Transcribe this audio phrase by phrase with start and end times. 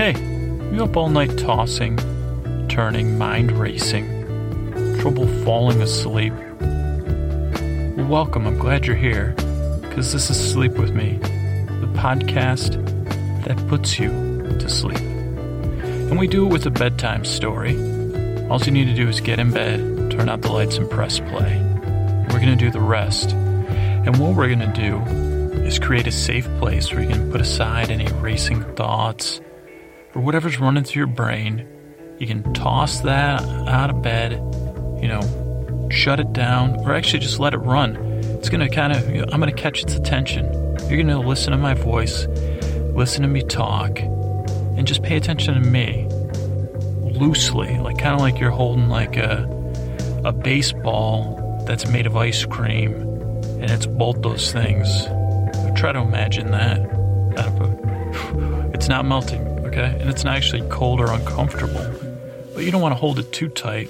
[0.00, 0.18] Hey,
[0.72, 1.98] you up all night tossing,
[2.68, 4.08] turning, mind racing,
[4.98, 6.32] trouble falling asleep?
[8.08, 8.46] Welcome.
[8.46, 9.34] I'm glad you're here,
[9.82, 12.82] because this is Sleep With Me, the podcast
[13.44, 14.08] that puts you
[14.58, 14.96] to sleep.
[14.96, 17.74] And we do it with a bedtime story.
[18.48, 21.18] All you need to do is get in bed, turn out the lights, and press
[21.20, 21.62] play.
[22.30, 23.32] We're going to do the rest.
[23.32, 24.96] And what we're going to do
[25.60, 29.42] is create a safe place where you can put aside any racing thoughts
[30.14, 31.66] or whatever's running through your brain.
[32.18, 34.32] You can toss that out of bed,
[35.00, 37.96] you know, shut it down, or actually just let it run.
[38.40, 40.44] It's going to kind of, I'm going to catch its attention.
[40.88, 42.26] You're going to listen to my voice,
[42.94, 46.06] listen to me talk, and just pay attention to me
[47.02, 49.48] loosely, like kind of like you're holding like a,
[50.24, 52.94] a baseball that's made of ice cream,
[53.60, 55.04] and it's both those things.
[55.76, 56.88] Try to imagine that.
[58.74, 59.96] It's not melting, okay?
[60.00, 61.84] And it's not actually cold or uncomfortable.
[62.54, 63.88] But you don't want to hold it too tight.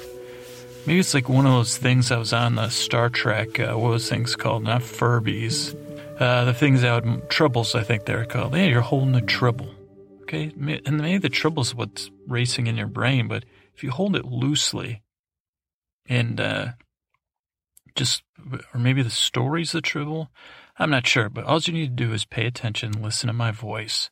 [0.86, 3.58] Maybe it's like one of those things I was on the Star Trek.
[3.58, 4.64] Uh, what was things called?
[4.64, 5.74] Not Furbies.
[6.18, 8.54] Uh, the things would, tribbles, I think they're called.
[8.54, 9.74] Yeah, you're holding a tribble.
[10.22, 10.52] Okay?
[10.56, 13.44] And maybe the tribble's what's racing in your brain, but
[13.74, 15.02] if you hold it loosely
[16.06, 16.68] and uh,
[17.94, 18.22] just,
[18.74, 20.30] or maybe the story's the tribble,
[20.78, 23.50] I'm not sure, but all you need to do is pay attention, listen to my
[23.50, 24.10] voice,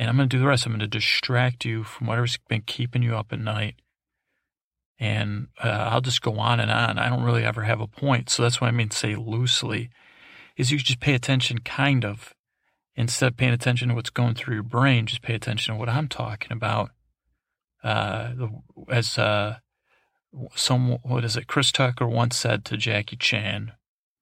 [0.00, 0.64] and I'm going to do the rest.
[0.64, 3.74] I'm going to distract you from whatever's been keeping you up at night.
[4.98, 6.98] And uh, I'll just go on and on.
[6.98, 8.30] I don't really ever have a point.
[8.30, 9.90] So that's what I mean to say loosely
[10.56, 12.34] is you just pay attention kind of.
[12.96, 15.90] Instead of paying attention to what's going through your brain, just pay attention to what
[15.90, 16.92] I'm talking about.
[17.84, 18.32] Uh,
[18.88, 19.58] as uh,
[20.54, 21.46] some, what is it?
[21.46, 23.72] Chris Tucker once said to Jackie Chan,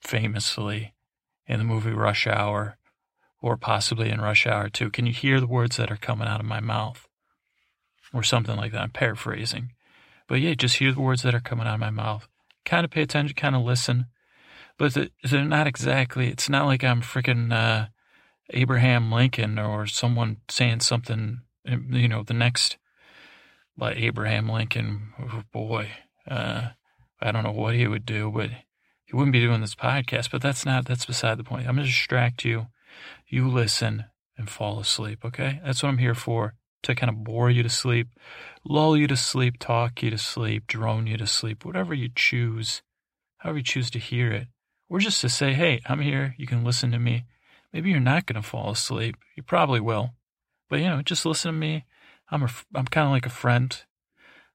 [0.00, 0.94] famously,
[1.46, 2.77] in the movie Rush Hour,
[3.40, 4.90] or possibly in Rush Hour too.
[4.90, 7.06] Can you hear the words that are coming out of my mouth?
[8.14, 8.80] Or something like that.
[8.80, 9.72] I'm paraphrasing.
[10.28, 12.26] But yeah, just hear the words that are coming out of my mouth.
[12.64, 14.06] Kind of pay attention, kind of listen.
[14.78, 17.88] But they're not exactly, it's not like I'm freaking uh,
[18.50, 22.78] Abraham Lincoln or someone saying something, you know, the next,
[23.76, 25.88] like Abraham Lincoln, oh boy,
[26.30, 26.68] uh,
[27.20, 28.50] I don't know what he would do, but
[29.04, 31.66] he wouldn't be doing this podcast, but that's not, that's beside the point.
[31.66, 32.68] I'm going to distract you.
[33.26, 34.04] You listen
[34.36, 35.60] and fall asleep, okay?
[35.64, 38.08] That's what I'm here for, to kind of bore you to sleep,
[38.64, 42.82] lull you to sleep, talk you to sleep, drone you to sleep, whatever you choose,
[43.38, 44.46] however you choose to hear it.
[44.88, 47.24] Or just to say, hey, I'm here, you can listen to me.
[47.72, 49.16] Maybe you're not going to fall asleep.
[49.36, 50.14] You probably will.
[50.70, 51.84] But, you know, just listen to me.
[52.30, 53.76] I'm a, I'm kind of like a friend.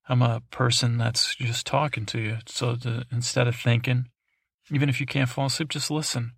[0.08, 2.38] I'm a person that's just talking to you.
[2.48, 4.10] So to, instead of thinking,
[4.72, 6.34] even if you can't fall asleep, just listen.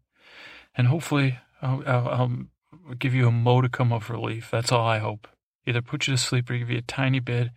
[0.76, 4.50] And hopefully I'll, I'll, I'll give you a modicum of relief.
[4.52, 5.28] That's all I hope.
[5.66, 7.50] Either put you to sleep or give you a tiny bit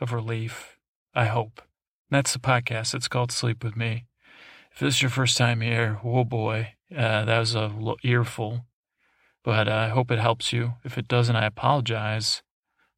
[0.00, 0.78] of relief.
[1.14, 1.62] I hope.
[2.10, 2.94] That's the podcast.
[2.94, 4.06] It's called Sleep With Me.
[4.72, 7.72] If this is your first time here, oh boy, uh, that was a
[8.02, 8.66] earful.
[9.44, 10.74] But uh, I hope it helps you.
[10.84, 12.42] If it doesn't, I apologize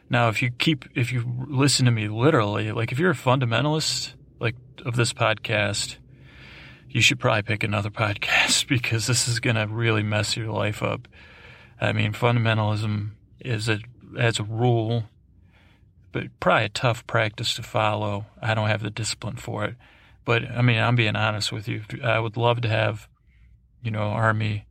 [0.09, 4.15] now if you keep, if you listen to me literally, like if you're a fundamentalist,
[4.39, 5.97] like of this podcast,
[6.91, 10.83] you should probably pick another podcast because this is going to really mess your life
[10.83, 11.07] up.
[11.81, 13.11] I mean, fundamentalism
[13.41, 13.79] is a,
[14.19, 15.05] as a rule,
[16.13, 18.27] but probably a tough practice to follow.
[18.43, 19.77] I don't have the discipline for it.
[20.25, 21.83] But I mean, I'm being honest with you.
[22.05, 23.09] I would love to have,
[23.83, 24.67] you know, army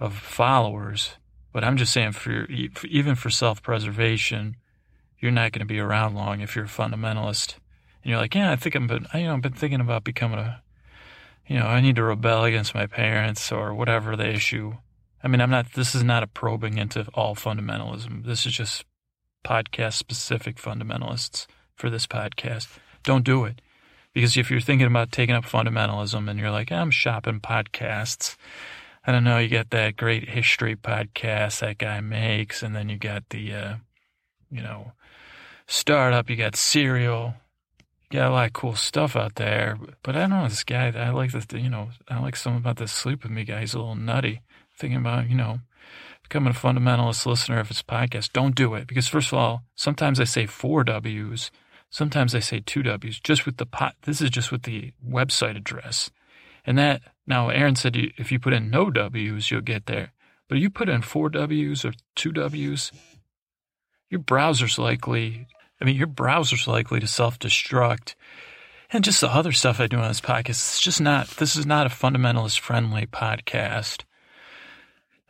[0.00, 1.16] of followers,
[1.52, 2.46] but I'm just saying for,
[2.88, 4.56] even for self-preservation,
[5.18, 7.56] you're not going to be around long if you're a fundamentalist.
[8.02, 10.38] And you're like, yeah, I think I'm, been, you know, I've been thinking about becoming
[10.38, 10.62] a
[11.46, 14.74] you know, I need to rebel against my parents or whatever the issue.
[15.22, 18.24] I mean, I'm not, this is not a probing into all fundamentalism.
[18.24, 18.84] This is just
[19.44, 22.78] podcast specific fundamentalists for this podcast.
[23.02, 23.60] Don't do it.
[24.14, 28.36] Because if you're thinking about taking up fundamentalism and you're like, I'm shopping podcasts,
[29.06, 32.98] I don't know, you get that great history podcast that guy makes, and then you
[32.98, 33.74] got the, uh,
[34.50, 34.92] you know,
[35.66, 37.34] startup, you got serial,
[38.12, 39.78] got a lot of cool stuff out there.
[40.02, 42.76] But I don't know, this guy, I like this, you know, I like something about
[42.76, 43.60] this sleep with me guy.
[43.60, 44.42] He's a little nutty.
[44.78, 45.60] Thinking about, you know,
[46.22, 48.32] becoming a fundamentalist listener of his podcast.
[48.32, 48.86] Don't do it.
[48.86, 51.50] Because first of all, sometimes I say four W's
[51.92, 53.96] Sometimes I say two W's just with the pot.
[54.04, 56.10] This is just with the website address.
[56.64, 60.12] And that, now Aaron said if you put in no W's, you'll get there.
[60.48, 62.92] But if you put in four W's or two W's,
[64.08, 65.46] your browser's likely,
[65.82, 68.14] I mean, your browser's likely to self destruct.
[68.92, 71.66] And just the other stuff I do on this podcast, it's just not, this is
[71.66, 74.04] not a fundamentalist friendly podcast.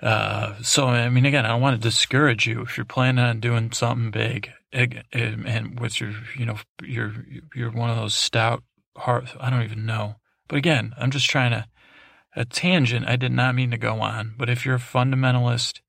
[0.03, 3.41] Uh, so, I mean, again, I don't want to discourage you if you're planning on
[3.41, 7.15] doing something big and what's your, you know, you're,
[7.55, 8.63] you're one of those stout
[8.97, 10.17] heart, I don't even know.
[10.49, 11.67] But again, I'm just trying to,
[12.37, 15.81] a tangent I did not mean to go on, but if you're a fundamentalist,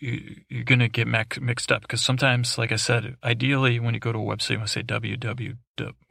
[0.00, 4.00] you, you're going to get mixed up because sometimes, like I said, ideally when you
[4.00, 5.56] go to a website, you want to say www,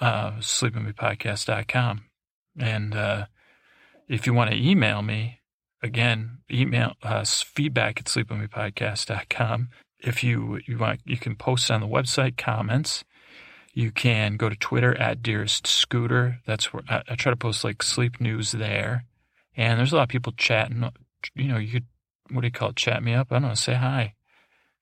[0.00, 2.02] uh, sleepingmepodcast.com.
[2.58, 3.26] And uh,
[4.08, 5.40] if you want to email me,
[5.82, 9.68] again, email us feedback at sleepingmepodcast.com.
[10.00, 13.04] If you, you want, you can post on the website comments.
[13.74, 16.40] You can go to Twitter at Dearest Scooter.
[16.46, 19.04] That's where I, I try to post like sleep news there.
[19.56, 20.88] And there's a lot of people chatting.
[21.34, 21.86] You know, you could
[22.30, 22.76] what do you call it?
[22.76, 23.28] Chat me up.
[23.30, 23.54] I don't know.
[23.54, 24.14] Say hi,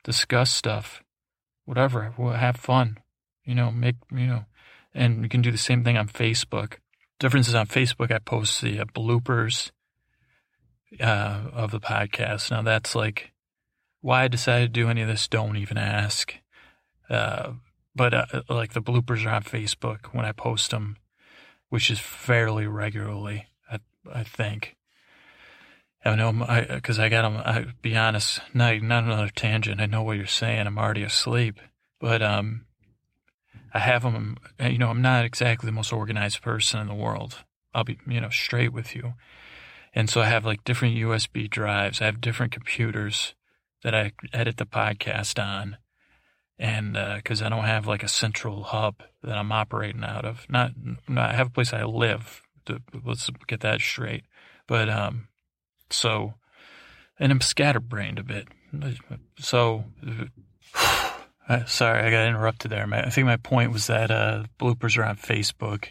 [0.04, 1.02] discuss stuff,
[1.64, 2.12] whatever.
[2.16, 2.98] We'll have fun.
[3.44, 4.44] You know, make you know,
[4.94, 6.74] and you can do the same thing on Facebook.
[7.18, 9.70] Difference is on Facebook, I post the uh, bloopers
[11.00, 12.50] uh, of the podcast.
[12.50, 13.32] Now that's like
[14.00, 15.26] why I decided to do any of this.
[15.26, 16.34] Don't even ask.
[17.08, 17.52] Uh,
[17.94, 20.96] but uh, like the bloopers are on Facebook when I post them,
[21.70, 23.46] which is fairly regularly.
[23.70, 23.78] I,
[24.12, 24.76] I think.
[26.04, 26.32] I know,
[26.68, 27.36] because I, I got them.
[27.38, 29.80] I be honest, not not another tangent.
[29.80, 30.66] I know what you're saying.
[30.66, 31.58] I'm already asleep,
[31.98, 32.65] but um,
[33.76, 34.38] I have them.
[34.58, 37.44] You know, I'm not exactly the most organized person in the world.
[37.74, 39.12] I'll be, you know, straight with you.
[39.94, 42.00] And so I have like different USB drives.
[42.00, 43.34] I have different computers
[43.82, 45.76] that I edit the podcast on,
[46.58, 50.46] and because uh, I don't have like a central hub that I'm operating out of.
[50.48, 50.70] Not,
[51.06, 52.40] not I have a place I live.
[52.64, 54.24] To, let's get that straight.
[54.66, 55.28] But um,
[55.90, 56.32] so,
[57.18, 58.48] and I'm scatterbrained a bit.
[59.38, 59.84] So,
[61.66, 62.86] sorry, I got interrupted there.
[62.92, 65.88] I think my point was that uh, bloopers are on Facebook.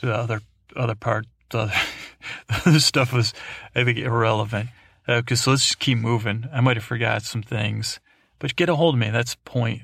[0.00, 0.40] The other
[0.76, 1.72] other part, the other,
[2.48, 3.34] the other stuff was,
[3.74, 4.70] I think, irrelevant.
[5.08, 6.48] Okay, uh, so let's just keep moving.
[6.52, 7.98] I might have forgot some things,
[8.38, 9.10] but get a hold of me.
[9.10, 9.82] That's point.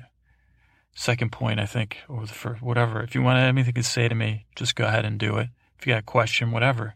[0.95, 3.01] Second point, I think, or the first, whatever.
[3.01, 5.49] If you want anything to say to me, just go ahead and do it.
[5.77, 6.95] If you got a question, whatever.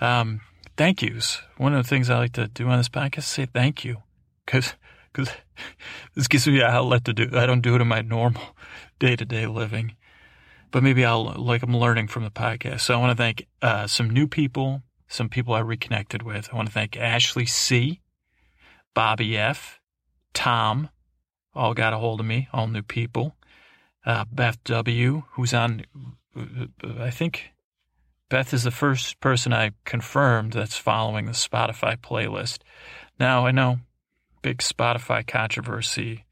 [0.00, 0.40] Um,
[0.76, 1.40] thank yous.
[1.56, 4.02] One of the things I like to do on this podcast is say thank you
[4.44, 4.74] because
[5.16, 5.32] because
[6.14, 7.30] this gives me an outlet to do.
[7.32, 8.42] I don't do it in my normal
[8.98, 9.96] day to day living,
[10.70, 12.80] but maybe I'll like I'm learning from the podcast.
[12.80, 16.48] So I want to thank uh, some new people, some people I reconnected with.
[16.52, 18.00] I want to thank Ashley C,
[18.94, 19.80] Bobby F,
[20.34, 20.90] Tom,
[21.54, 23.36] all got a hold of me, all new people.
[24.04, 25.84] Uh, Beth W, who's on,
[27.00, 27.50] I think
[28.28, 32.58] Beth is the first person I confirmed that's following the Spotify playlist.
[33.18, 33.80] Now, I know
[34.46, 36.24] big Spotify controversy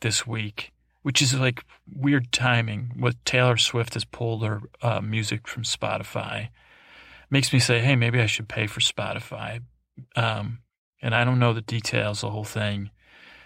[0.00, 1.64] this week, which is like
[1.94, 2.90] weird timing.
[2.96, 6.48] What Taylor Swift has pulled her uh, music from Spotify
[7.30, 9.62] makes me say, hey, maybe I should pay for Spotify.
[10.16, 10.58] Um,
[11.00, 12.90] and I don't know the details, the whole thing,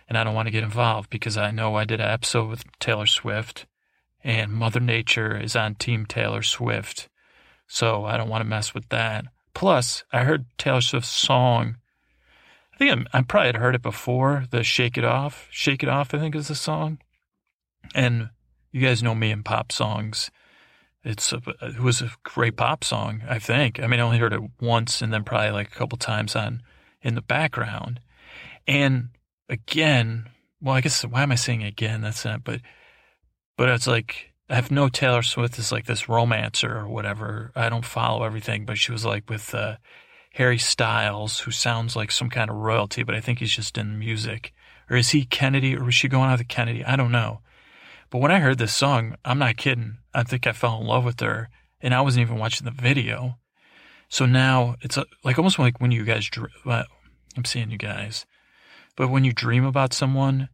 [0.08, 2.64] and I don't want to get involved because I know I did an episode with
[2.78, 3.66] Taylor Swift,
[4.24, 7.10] and Mother Nature is on Team Taylor Swift
[7.66, 9.26] so I don't want to mess with that.
[9.52, 11.76] Plus, I heard Taylor Swift's song.
[12.76, 14.44] I think i I probably had heard it before.
[14.50, 16.98] The "Shake It Off," "Shake It Off," I think is the song.
[17.94, 18.30] And
[18.72, 20.30] You guys know me and pop songs.
[21.02, 23.80] It's a, it was a great pop song, I think.
[23.80, 26.62] I mean, I only heard it once and then probably like a couple times on
[27.00, 28.00] in the background.
[28.66, 29.10] And
[29.48, 30.28] again,
[30.60, 32.02] well, I guess why am I saying again?
[32.02, 32.60] That's not, but
[33.56, 37.52] but it's like I have no Taylor Swift is like this romancer or whatever.
[37.54, 39.76] I don't follow everything, but she was like with uh,
[40.36, 43.98] Harry Styles, who sounds like some kind of royalty, but I think he's just in
[43.98, 44.52] music.
[44.90, 46.84] Or is he Kennedy, or was she going out with Kennedy?
[46.84, 47.40] I don't know.
[48.10, 49.96] But when I heard this song, I'm not kidding.
[50.12, 51.48] I think I fell in love with her,
[51.80, 53.38] and I wasn't even watching the video.
[54.10, 56.28] So now it's uh, like almost like when you guys,
[56.66, 56.84] well, uh,
[57.34, 58.26] I'm seeing you guys,
[58.94, 60.50] but when you dream about someone,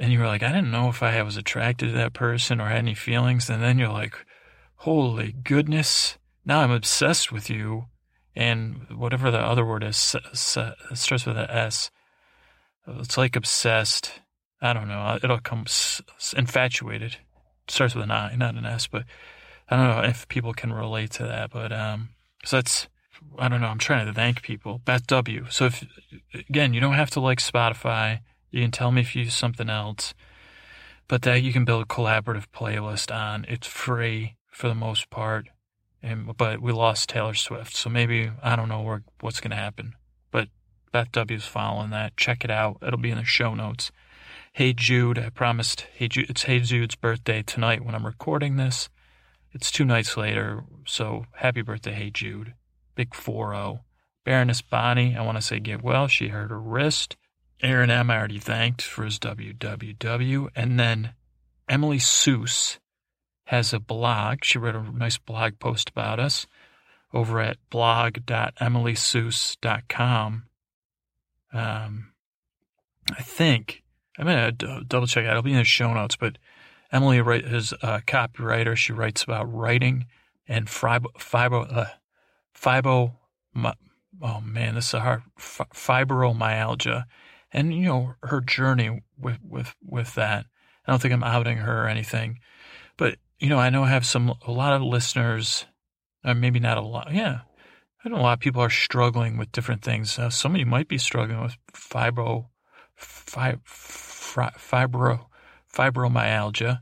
[0.00, 2.78] and you're like, I didn't know if I was attracted to that person or had
[2.78, 4.16] any feelings, and then you're like,
[4.78, 7.84] holy goodness, now I'm obsessed with you,
[8.34, 11.90] and whatever the other word is, it starts with an S.
[12.86, 14.12] It's like obsessed.
[14.62, 15.18] I don't know.
[15.22, 15.66] It'll come
[16.36, 17.12] infatuated.
[17.12, 19.04] It starts with an I, not an S, but
[19.68, 21.50] I don't know if people can relate to that.
[21.50, 22.10] But um,
[22.44, 22.88] so that's
[23.38, 23.68] I don't know.
[23.68, 24.80] I'm trying to thank people.
[24.84, 25.46] Beth W.
[25.50, 25.84] So if
[26.48, 28.20] again, you don't have to like Spotify.
[28.50, 30.14] You can tell me if you use something else,
[31.06, 33.44] but that you can build a collaborative playlist on.
[33.48, 35.48] It's free for the most part,
[36.02, 39.94] and but we lost Taylor Swift, so maybe I don't know what's going to happen.
[40.30, 40.48] But
[40.92, 42.16] Beth W's following that.
[42.16, 42.78] Check it out.
[42.82, 43.92] It'll be in the show notes.
[44.52, 45.86] Hey Jude, I promised.
[45.92, 48.88] Hey Jude, it's Hey Jude's birthday tonight when I'm recording this.
[49.52, 52.54] It's two nights later, so happy birthday, Hey Jude.
[52.94, 53.80] Big 4 0.
[54.24, 56.08] Baroness Bonnie, I want to say get well.
[56.08, 57.16] She hurt her wrist.
[57.62, 58.10] Aaron M.
[58.10, 60.48] I already thanked for his WWW.
[60.54, 61.14] And then
[61.68, 62.78] Emily Suess
[63.50, 64.44] has a blog.
[64.44, 66.46] She wrote a nice blog post about us
[67.12, 70.44] over at blog.emilysuess.com.
[71.52, 72.12] Um,
[73.10, 73.82] I think
[74.16, 75.24] I'm going to double check.
[75.24, 76.38] It'll be in the show notes, but
[76.92, 78.76] Emily is a copywriter.
[78.76, 80.06] She writes about writing
[80.46, 81.86] and fibro, fibro, uh,
[82.56, 83.16] fibro,
[84.22, 87.02] oh man, this is a hard, fibromyalgia.
[87.52, 90.46] And, you know, her journey with, with, with that.
[90.86, 92.38] I don't think I'm outing her or anything,
[92.96, 95.66] but, you know, I know I have some, a lot of listeners,
[96.24, 97.12] or maybe not a lot.
[97.12, 97.40] Yeah.
[98.04, 100.18] I know a lot of people are struggling with different things.
[100.18, 102.46] Uh, some of you might be struggling with fibro,
[102.94, 105.26] fi, fibro,
[105.74, 106.80] fibromyalgia,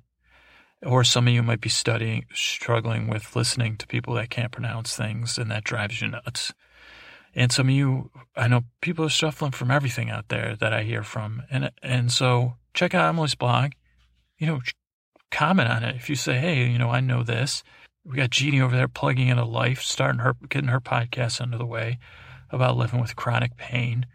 [0.83, 4.97] or some of you might be studying, struggling with listening to people that can't pronounce
[4.97, 6.53] things, and that drives you nuts.
[7.35, 10.83] And some of you, I know people are suffering from everything out there that I
[10.83, 13.73] hear from, and and so check out Emily's blog.
[14.39, 14.61] You know,
[15.31, 17.63] comment on it if you say, hey, you know, I know this.
[18.05, 21.67] We got Jeannie over there plugging into life, starting her, getting her podcast under the
[21.67, 21.99] way
[22.51, 24.07] about living with chronic pain.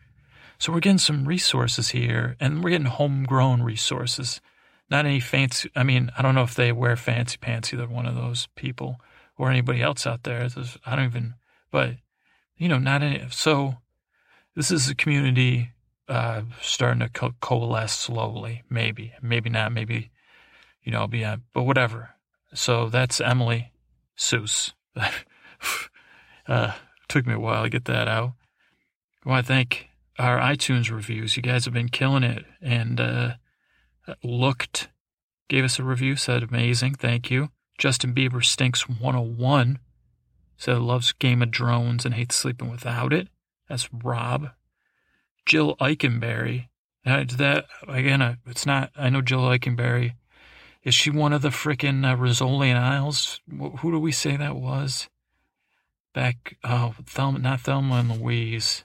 [0.58, 4.42] So we're getting some resources here, and we're getting homegrown resources.
[4.90, 5.70] Not any fancy.
[5.76, 9.00] I mean, I don't know if they wear fancy pants, either one of those people
[9.38, 10.48] or anybody else out there.
[10.86, 11.36] I don't even.
[11.72, 11.96] But
[12.58, 13.26] you know, not any.
[13.30, 13.78] So
[14.56, 15.72] this is a community
[16.08, 18.64] uh, starting to co- coalesce slowly.
[18.70, 19.72] Maybe, maybe not.
[19.72, 20.12] Maybe
[20.84, 21.24] you know, be.
[21.24, 22.12] Uh, but whatever.
[22.54, 23.72] So that's Emily
[24.16, 24.74] Suess.
[26.48, 26.74] uh,
[27.08, 28.34] took me a while to get that out.
[29.26, 31.36] I want to thank our iTunes reviews.
[31.38, 32.46] You guys have been killing it.
[32.62, 33.36] And uh,
[34.24, 34.90] looked,
[35.50, 36.96] gave us a review, said amazing.
[36.96, 37.50] Thank you.
[37.78, 39.80] Justin Bieber Stinks 101
[40.58, 43.28] said loves Game of Drones and hates sleeping without it.
[43.68, 44.50] That's Rob.
[45.46, 46.68] Jill Eikenberry.
[47.06, 48.92] Uh, that again, it's not.
[48.96, 50.14] I know Jill Eikenberry.
[50.84, 53.40] Is she one of the frickin' uh, Isles?
[53.80, 55.08] Who do we say that was?
[56.14, 58.84] Back, oh, Thelma, not Thelma and Louise.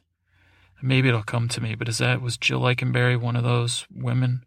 [0.80, 4.44] Maybe it'll come to me, but is that, was Jill Eikenberry one of those women?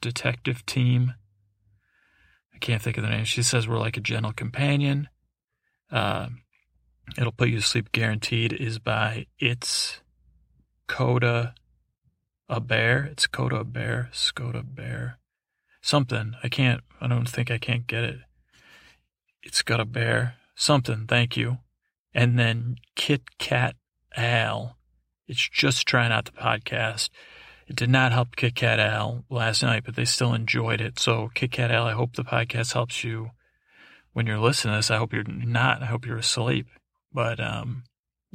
[0.00, 1.14] Detective team.
[2.54, 3.26] I can't think of the name.
[3.26, 5.08] She says we're like a gentle companion.
[5.90, 6.28] Uh,
[7.18, 10.00] it'll put you to sleep guaranteed is by It's
[10.88, 11.54] Coda
[12.48, 13.04] a Bear.
[13.04, 14.08] It's Coda a Bear.
[14.12, 15.18] Skoda Bear.
[15.82, 16.34] Something.
[16.42, 18.20] I can't, I don't think I can't get it.
[19.42, 20.36] It's got a bear.
[20.54, 21.06] Something.
[21.06, 21.58] Thank you.
[22.14, 23.76] And then Kit Kat
[24.16, 24.76] Al
[25.32, 27.08] it's just trying out the podcast.
[27.66, 30.98] It did not help Kit Kat Al last night, but they still enjoyed it.
[30.98, 33.30] So, Kit Kat Al, I hope the podcast helps you
[34.12, 34.90] when you're listening to this.
[34.90, 35.82] I hope you're not.
[35.82, 36.66] I hope you're asleep.
[37.12, 37.84] But um,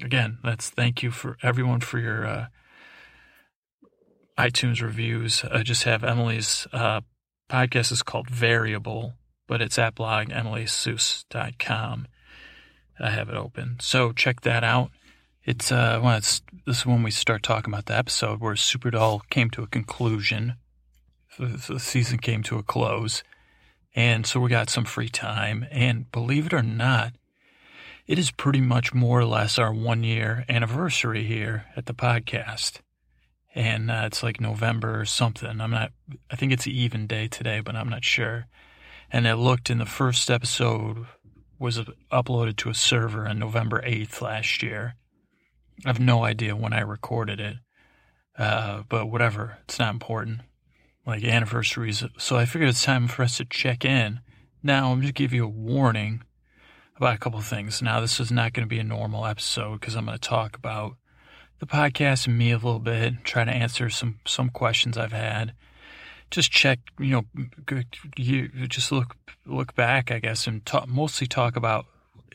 [0.01, 2.45] again, that's thank you for everyone for your uh,
[4.37, 5.43] iTunes reviews.
[5.51, 7.01] I just have Emily's uh,
[7.49, 9.13] podcast is called Variable,
[9.47, 12.07] but it's at blog emilysuess.com.
[12.99, 13.77] I have it open.
[13.79, 14.91] So check that out.
[15.43, 18.91] It's uh, well, it's this is when we start talking about the episode where Super
[18.91, 20.55] Doll came to a conclusion.
[21.39, 23.23] The season came to a close,
[23.95, 25.67] And so we got some free time.
[25.71, 27.13] And believe it or not,
[28.07, 32.79] it is pretty much more or less our one year anniversary here at the podcast.
[33.57, 35.59] And uh, it's like November or something.
[35.59, 35.91] I'm not,
[36.29, 38.45] I think it's an even day today, but I'm not sure.
[39.11, 41.07] And I looked in the first episode
[41.57, 41.79] was
[42.11, 44.93] uploaded to a server on November 8th last year.
[45.83, 47.55] I have no idea when I recorded it.
[48.37, 50.41] Uh, but whatever, it's not important.
[51.03, 52.03] Like anniversaries.
[52.19, 54.19] So I figured it's time for us to check in.
[54.61, 56.21] Now, I'm just give you a warning
[56.95, 57.81] about a couple of things.
[57.81, 60.55] Now, this is not going to be a normal episode because I'm going to talk
[60.55, 60.97] about
[61.59, 65.53] the podcast and me a little bit, try to answer some some questions I've had.
[66.29, 67.23] Just check, you know,
[68.17, 71.85] you just look look back, I guess, and talk, mostly talk about.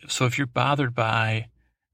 [0.09, 1.49] So if you're bothered by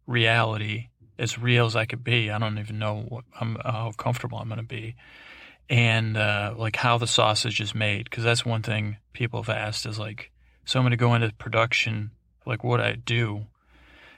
[0.07, 2.31] reality, as real as I could be.
[2.31, 4.95] I don't even know what I'm, how comfortable I'm going to be,
[5.69, 8.05] and uh, like how the sausage is made.
[8.05, 10.31] Because that's one thing people have asked is like,
[10.65, 12.13] so I'm going to go into production,
[12.47, 13.47] like what I do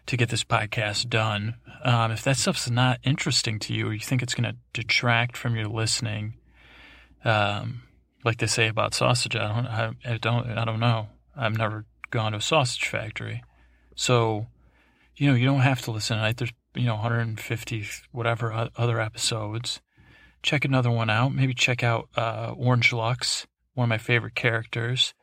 [0.06, 1.56] to get this podcast done.
[1.84, 5.36] Um, if that stuff's not interesting to you, or you think it's going to detract
[5.36, 6.34] from your listening,
[7.24, 7.82] um,
[8.24, 11.08] like they say about sausage, I don't, I, I don't, I don't know.
[11.36, 13.42] I've never gone to a sausage factory,
[13.94, 14.46] so
[15.16, 16.18] you know you don't have to listen.
[16.36, 19.80] There's you know 150 whatever other episodes.
[20.42, 21.34] Check another one out.
[21.34, 25.14] Maybe check out uh, Orangelux, one of my favorite characters.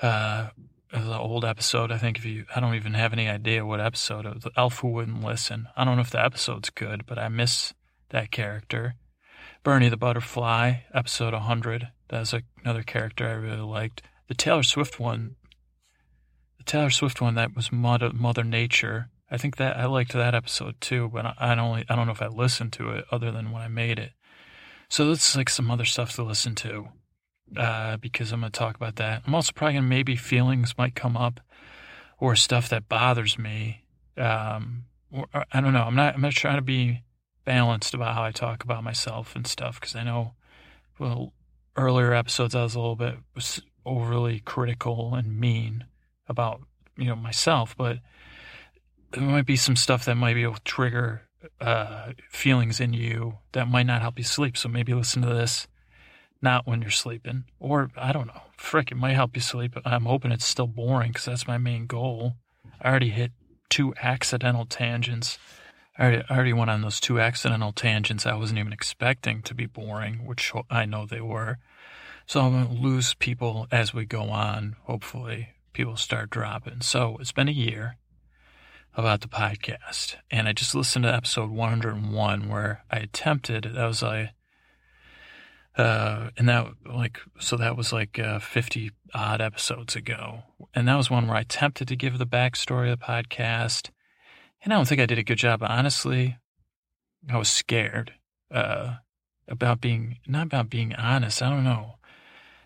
[0.00, 0.48] Uh,
[0.92, 1.92] the old episode.
[1.92, 4.46] I think if you, I don't even have any idea what episode it was.
[4.56, 5.68] Elf Who Wouldn't Listen.
[5.76, 7.74] I don't know if the episode's good, but I miss
[8.10, 8.94] that character.
[9.62, 11.88] Bernie the Butterfly, episode 100.
[12.08, 14.02] That's another character I really liked.
[14.28, 15.36] The Taylor Swift one,
[16.56, 19.10] the Taylor Swift one that was Mother, Mother Nature.
[19.30, 22.12] I think that I liked that episode too, but I don't only I don't know
[22.12, 24.12] if I listened to it other than when I made it.
[24.88, 26.88] So that's like some other stuff to listen to,
[27.56, 29.22] uh, because I'm gonna talk about that.
[29.26, 31.40] I'm also probably gonna maybe feelings might come up,
[32.18, 33.84] or stuff that bothers me.
[34.16, 35.82] Um, or, or I don't know.
[35.82, 37.02] I'm not I'm not trying to be
[37.44, 40.34] balanced about how I talk about myself and stuff because I know,
[40.98, 41.32] well,
[41.76, 43.16] earlier episodes I was a little bit
[43.86, 45.86] overly critical and mean
[46.28, 46.60] about
[46.96, 47.98] you know myself, but
[49.12, 51.22] there might be some stuff that might be able to trigger
[51.60, 54.56] uh, feelings in you that might not help you sleep.
[54.56, 55.66] So maybe listen to this
[56.40, 58.42] not when you're sleeping, or I don't know.
[58.56, 59.76] Frick, it might help you sleep.
[59.84, 62.34] I'm hoping it's still boring because that's my main goal.
[62.80, 63.32] I already hit
[63.68, 65.38] two accidental tangents.
[65.98, 69.54] I already, I already went on those two accidental tangents I wasn't even expecting to
[69.54, 71.58] be boring, which I know they were.
[72.26, 74.76] So I'm going to lose people as we go on.
[74.82, 76.82] Hopefully, people start dropping.
[76.82, 77.96] So it's been a year
[78.94, 80.16] about the podcast.
[80.30, 84.30] And I just listened to episode 101 where I attempted, that was like,
[85.78, 90.42] uh, and that like, so that was like uh, 50 odd episodes ago.
[90.74, 93.90] And that was one where I attempted to give the backstory of the podcast.
[94.62, 95.62] And I don't think I did a good job.
[95.62, 96.36] Honestly,
[97.30, 98.12] I was scared
[98.52, 98.96] uh,
[99.46, 101.42] about being, not about being honest.
[101.42, 101.94] I don't know.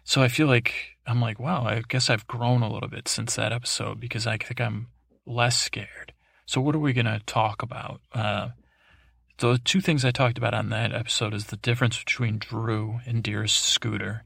[0.05, 0.75] So I feel like,
[1.07, 4.39] I'm like, wow, I guess I've grown a little bit since that episode because I
[4.39, 4.89] think I'm
[5.27, 6.13] less scared.
[6.47, 8.01] So, what are we going to talk about?
[9.43, 13.01] Uh, the two things I talked about on that episode is the difference between Drew
[13.07, 14.25] and Dearest Scooter,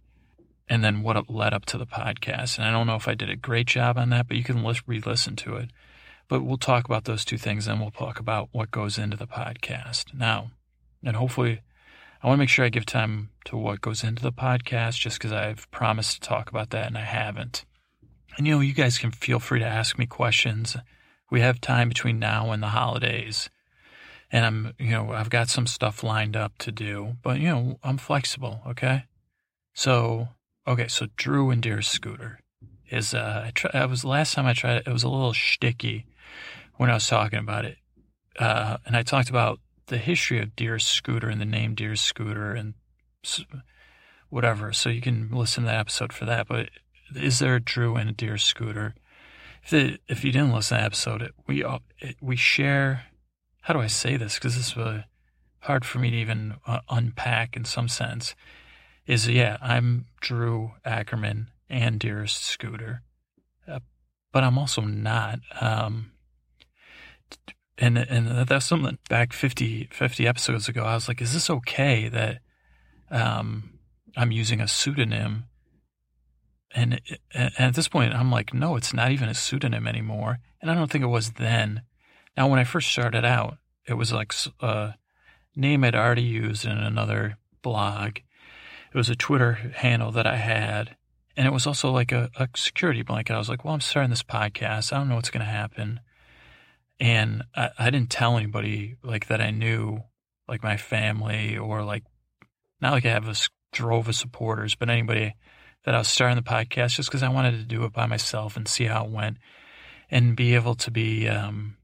[0.69, 2.59] and then what led up to the podcast.
[2.59, 4.63] And I don't know if I did a great job on that, but you can
[4.87, 5.71] re listen to it.
[6.29, 9.27] But we'll talk about those two things, and we'll talk about what goes into the
[9.27, 10.51] podcast now.
[11.03, 11.61] And hopefully,
[12.23, 15.19] I want to make sure I give time to what goes into the podcast just
[15.19, 17.65] because I've promised to talk about that and I haven't.
[18.37, 20.77] And you know, you guys can feel free to ask me questions
[21.31, 23.49] we have time between now and the holidays.
[24.31, 27.79] And I'm, you know, I've got some stuff lined up to do, but, you know,
[27.85, 29.05] I'm flexible, okay?
[29.75, 30.29] So,
[30.67, 32.41] okay, so Drew and Dear Scooter
[32.91, 35.33] is, uh, I, try, I was, last time I tried it, it was a little
[35.33, 36.07] sticky
[36.77, 37.79] when I was talking about it.
[38.39, 42.53] Uh, and I talked about the history of Dear Scooter and the name Dear Scooter
[42.53, 42.75] and
[44.29, 44.73] whatever.
[44.73, 46.49] So you can listen to that episode for that.
[46.49, 46.71] But
[47.15, 48.95] is there a Drew and a Dear Scooter?
[49.67, 51.65] if, it, if you didn't listen to the episode, it, we
[51.99, 53.07] it, we share.
[53.67, 54.37] How do I say this?
[54.37, 55.03] Because this is uh,
[55.59, 58.37] hard for me to even uh, unpack in some sense.
[59.09, 63.03] Is yeah, I'm Drew Ackerman and Dearest Scooter,
[63.67, 63.81] uh,
[64.31, 65.41] but I'm also not.
[65.61, 66.13] Um,
[67.77, 70.85] and and that's something back 50, 50 episodes ago.
[70.85, 72.39] I was like, is this okay that
[73.11, 73.81] um,
[74.17, 75.47] I'm using a pseudonym?
[76.73, 77.01] And,
[77.35, 80.39] and at this point, I'm like, no, it's not even a pseudonym anymore.
[80.63, 81.83] And I don't think it was then.
[82.37, 84.95] Now, when I first started out, it was like a
[85.55, 88.19] name I'd already used in another blog.
[88.93, 90.97] It was a Twitter handle that I had.
[91.37, 93.35] and it was also like a, a security blanket.
[93.35, 94.93] I was like, well, I'm starting this podcast.
[94.93, 96.01] I don't know what's going to happen.
[96.99, 100.03] And I, I didn't tell anybody like that I knew,
[100.49, 102.05] like my family or like,
[102.81, 103.35] not like I have a
[103.73, 105.35] drove of supporters, but anybody
[105.85, 108.57] that I was starting the podcast just because I wanted to do it by myself
[108.57, 109.37] and see how it went
[110.11, 111.77] and be able to be, um,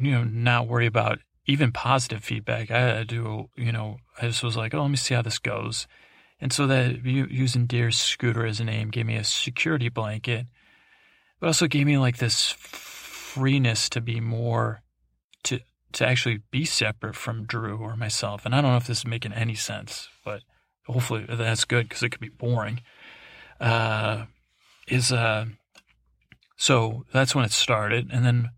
[0.00, 2.70] you know, not worry about even positive feedback.
[2.70, 5.38] I, I do, you know, I just was like, oh, let me see how this
[5.38, 5.86] goes.
[6.40, 10.46] And so that using Dear Scooter as a name gave me a security blanket,
[11.38, 14.82] but also gave me like this freeness to be more,
[15.44, 15.60] to,
[15.92, 18.46] to actually be separate from Drew or myself.
[18.46, 20.42] And I don't know if this is making any sense, but
[20.86, 22.80] hopefully that's good because it could be boring.
[23.60, 24.24] Uh,
[24.88, 25.44] is, uh,
[26.56, 28.08] so that's when it started.
[28.10, 28.50] And then,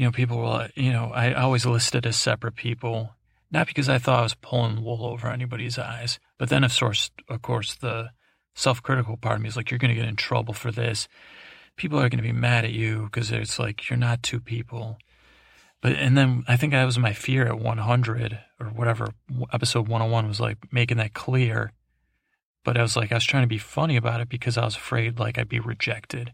[0.00, 3.10] you know, people like, you know, I always listed as separate people
[3.50, 7.10] not because I thought I was pulling wool over anybody's eyes, but then of course,
[7.28, 8.08] of course, the
[8.54, 11.06] self-critical part of me is like, you're going to get in trouble for this.
[11.76, 14.96] People are going to be mad at you because it's like you're not two people.
[15.82, 19.08] But and then I think that was my fear at 100 or whatever
[19.52, 21.72] episode 101 was like making that clear.
[22.64, 24.76] But I was like I was trying to be funny about it because I was
[24.76, 26.32] afraid like I'd be rejected,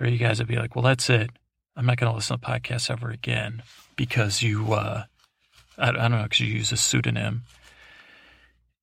[0.00, 1.30] or you guys would be like, well, that's it.
[1.78, 3.62] I'm not going to listen to podcasts ever again
[3.96, 5.04] because you uh,
[5.78, 7.44] I, I don't know, because you use a pseudonym.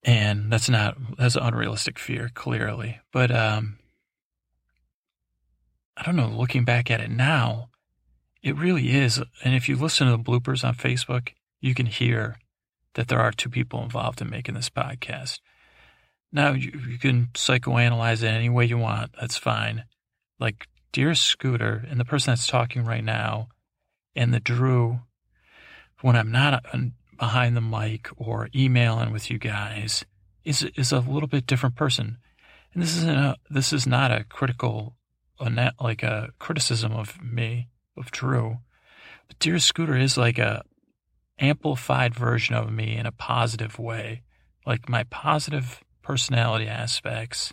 [0.03, 2.99] And that's not, that's an unrealistic fear, clearly.
[3.11, 3.79] But, um,
[5.97, 7.69] I don't know, looking back at it now,
[8.43, 9.21] it really is.
[9.43, 11.29] And if you listen to the bloopers on Facebook,
[11.59, 12.37] you can hear
[12.93, 15.39] that there are two people involved in making this podcast.
[16.31, 19.11] Now, you, you can psychoanalyze it any way you want.
[19.19, 19.85] That's fine.
[20.39, 23.49] Like, Dear Scooter and the person that's talking right now
[24.15, 25.01] and the Drew
[25.99, 26.77] when I'm not uh,
[27.19, 30.05] behind the mic or emailing with you guys
[30.45, 32.19] is is a little bit different person.
[32.73, 34.95] And this isn't a, this is not a critical,
[35.81, 38.59] like a criticism of me, of Drew.
[39.27, 40.63] But Dear Scooter is like a
[41.37, 44.21] amplified version of me in a positive way.
[44.65, 47.51] Like my positive personality aspects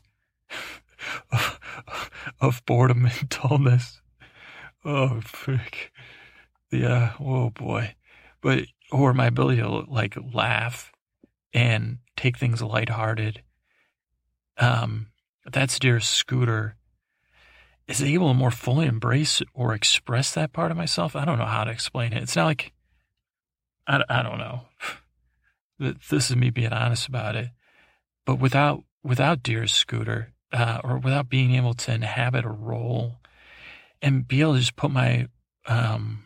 [2.40, 4.00] of, boredom and dullness.
[4.84, 5.92] Oh, frick.
[6.70, 7.14] Yeah.
[7.20, 7.94] Oh, boy
[8.42, 10.92] but or my ability to like laugh
[11.54, 13.42] and take things lighthearted.
[14.58, 15.06] Um,
[15.50, 16.76] that's dear Scooter
[17.88, 21.16] is able to more fully embrace or express that part of myself.
[21.16, 22.22] I don't know how to explain it.
[22.22, 22.72] It's not like
[23.86, 24.62] I, I don't know.
[25.78, 27.48] This is me being honest about it,
[28.26, 33.16] but without without dear Scooter uh, or without being able to inhabit a role
[34.00, 35.28] and be able to just put my
[35.66, 36.24] um,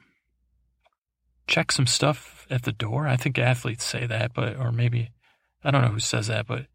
[1.47, 3.07] check some stuff at the door.
[3.07, 5.11] I think athletes say that, but or maybe
[5.63, 6.67] I don't know who says that, but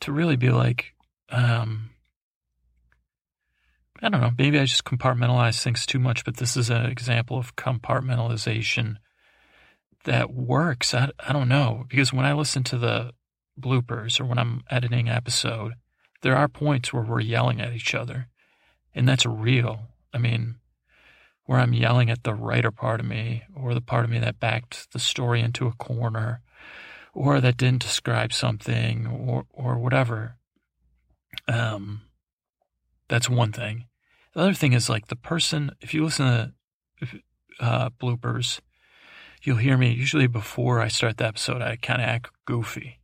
[0.00, 0.94] to really be like,
[1.30, 1.90] um,
[4.02, 7.38] I don't know, maybe I just compartmentalize things too much, but this is an example
[7.38, 8.96] of compartmentalization
[10.04, 10.94] that works.
[10.94, 13.12] I, I don't know, because when I listen to the
[13.58, 15.74] bloopers or when I'm editing episode,
[16.24, 18.28] there are points where we're yelling at each other,
[18.94, 19.80] and that's real.
[20.14, 20.54] I mean,
[21.44, 24.40] where I'm yelling at the writer part of me or the part of me that
[24.40, 26.40] backed the story into a corner
[27.12, 30.36] or that didn't describe something or, or whatever.
[31.46, 32.00] Um,
[33.08, 33.84] that's one thing.
[34.32, 36.54] The other thing is like the person, if you listen
[37.00, 37.08] to
[37.60, 38.60] uh, bloopers,
[39.42, 43.00] you'll hear me usually before I start the episode, I kind of act goofy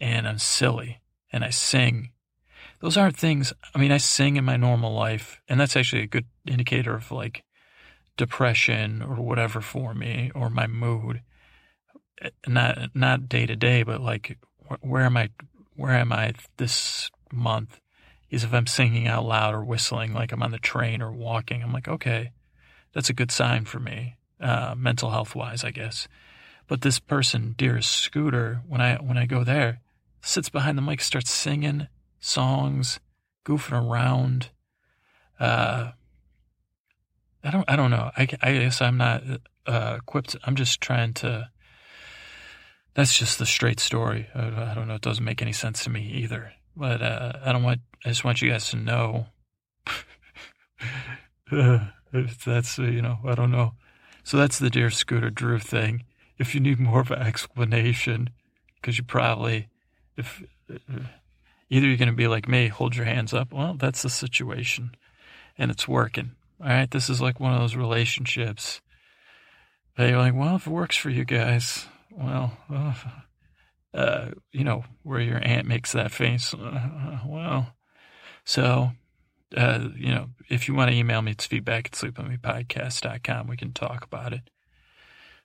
[0.00, 2.12] and I'm silly and I sing.
[2.80, 6.06] Those aren't things, I mean, I sing in my normal life, and that's actually a
[6.06, 7.42] good indicator of like
[8.16, 11.22] depression or whatever for me or my mood.
[12.46, 14.38] Not not day to day but like
[14.80, 15.28] where am i
[15.74, 17.78] where am i this month?
[18.30, 21.62] Is if i'm singing out loud or whistling like i'm on the train or walking
[21.62, 22.32] i'm like okay
[22.92, 26.08] that's a good sign for me uh, mental health wise i guess.
[26.68, 29.80] But this person dearest scooter when i when i go there
[30.22, 31.86] sits behind the mic starts singing
[32.20, 33.00] songs
[33.44, 34.50] goofing around
[35.38, 35.92] uh
[37.46, 38.10] I don't, I don't know.
[38.16, 39.22] I, I guess I'm not
[39.66, 40.34] uh, equipped.
[40.44, 41.48] I'm just trying to.
[42.94, 44.26] That's just the straight story.
[44.34, 44.94] I, I, don't know.
[44.94, 46.52] It doesn't make any sense to me either.
[46.76, 47.82] But uh, I don't want.
[48.04, 49.26] I just want you guys to know.
[52.44, 53.18] that's you know.
[53.24, 53.74] I don't know.
[54.24, 56.02] So that's the dear Scooter Drew thing.
[56.38, 58.30] If you need more of an explanation,
[58.74, 59.68] because you probably,
[60.16, 60.42] if
[61.70, 63.52] either you're going to be like me, hold your hands up.
[63.52, 64.96] Well, that's the situation,
[65.58, 66.32] and it's working.
[66.60, 68.80] All right, this is like one of those relationships.
[69.96, 72.94] That you're like, well, if it works for you guys, well, uh,
[73.94, 76.52] uh, you know, where your aunt makes that face.
[76.52, 77.74] Uh, well,
[78.44, 78.92] so
[79.56, 83.46] uh, you know, if you want to email me, it's feedback at sleepwithmepodcast.com.
[83.46, 84.50] We can talk about it.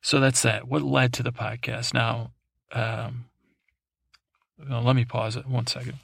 [0.01, 0.67] So that's that.
[0.67, 1.93] What led to the podcast?
[1.93, 2.31] Now,
[2.71, 3.25] um,
[4.57, 5.99] let me pause it one second.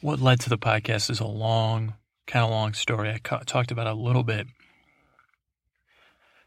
[0.00, 1.94] What led to the podcast is a long,
[2.26, 3.10] kind of long story.
[3.10, 4.46] I ca- talked about a little bit,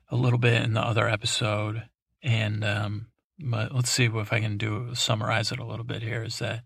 [0.09, 1.83] a little bit in the other episode,
[2.21, 3.07] and um,
[3.39, 6.23] but let's see if I can do summarize it a little bit here.
[6.23, 6.63] Is that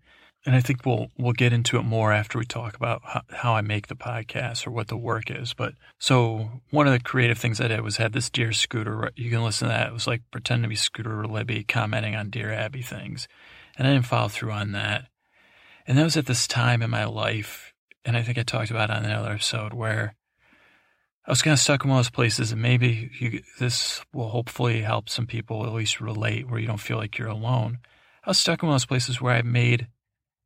[0.48, 3.56] and I think we'll we'll get into it more after we talk about how, how,
[3.56, 5.54] I make the podcast or what the work is.
[5.54, 9.12] But so one of the creative things I did was have this Dear Scooter.
[9.16, 9.88] You can listen to that.
[9.88, 13.28] It was like pretend to be Scooter Libby commenting on Dear Abby things,
[13.78, 15.10] and I didn't follow through on that.
[15.88, 17.74] And that was at this time in my life,
[18.06, 20.16] and I think I talked about it on another episode where
[21.26, 24.30] I was kind of stuck in one of those places, and maybe you, this will
[24.30, 27.80] hopefully help some people at least relate, where you don't feel like you're alone.
[28.26, 29.88] I was stuck in one of those places where I made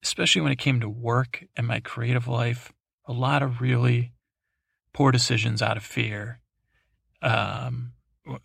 [0.04, 2.72] especially when it came to work and my creative life,
[3.06, 4.14] a lot of really
[4.94, 6.40] poor decisions out of fear.
[7.22, 7.94] Um,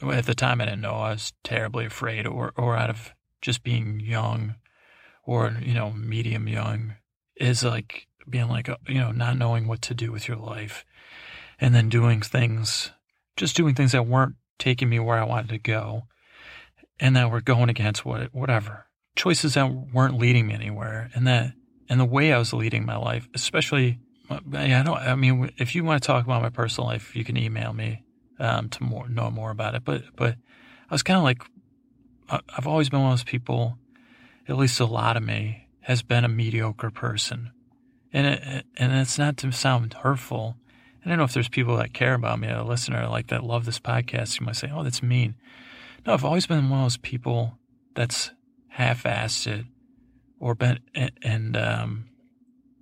[0.03, 3.63] at the time, I didn't know I was terribly afraid, or or out of just
[3.63, 4.57] being young,
[5.27, 6.95] or you know, medium young,
[7.37, 10.85] is like being like you know, not knowing what to do with your life,
[11.61, 12.91] and then doing things,
[13.37, 16.05] just doing things that weren't taking me where I wanted to go,
[16.99, 18.87] and that were going against what whatever
[19.17, 21.53] choices that weren't leading me anywhere, and that
[21.89, 23.99] and the way I was leading my life, especially.
[24.29, 24.97] I don't.
[24.97, 28.03] I mean, if you want to talk about my personal life, you can email me
[28.41, 29.85] um, to more know more about it.
[29.85, 30.35] But but
[30.91, 31.43] I was kind of like
[32.29, 33.79] I've always been one of those people.
[34.49, 37.51] At least a lot of me has been a mediocre person,
[38.13, 40.57] and it, and it's not to sound hurtful.
[41.05, 43.65] I don't know if there's people that care about me, a listener like that love
[43.65, 44.41] this podcast.
[44.41, 45.37] You might say, "Oh, that's mean."
[46.07, 47.59] No, I've always been one of those people
[47.95, 48.31] that's
[48.69, 49.67] half-assed it
[50.39, 50.79] or been
[51.23, 52.09] and um,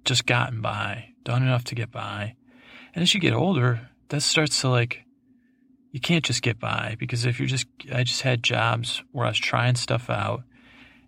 [0.04, 2.36] just gotten by, done enough to get by.
[2.94, 5.04] And as you get older, that starts to like
[5.90, 9.30] you can't just get by because if you're just I just had jobs where I
[9.30, 10.42] was trying stuff out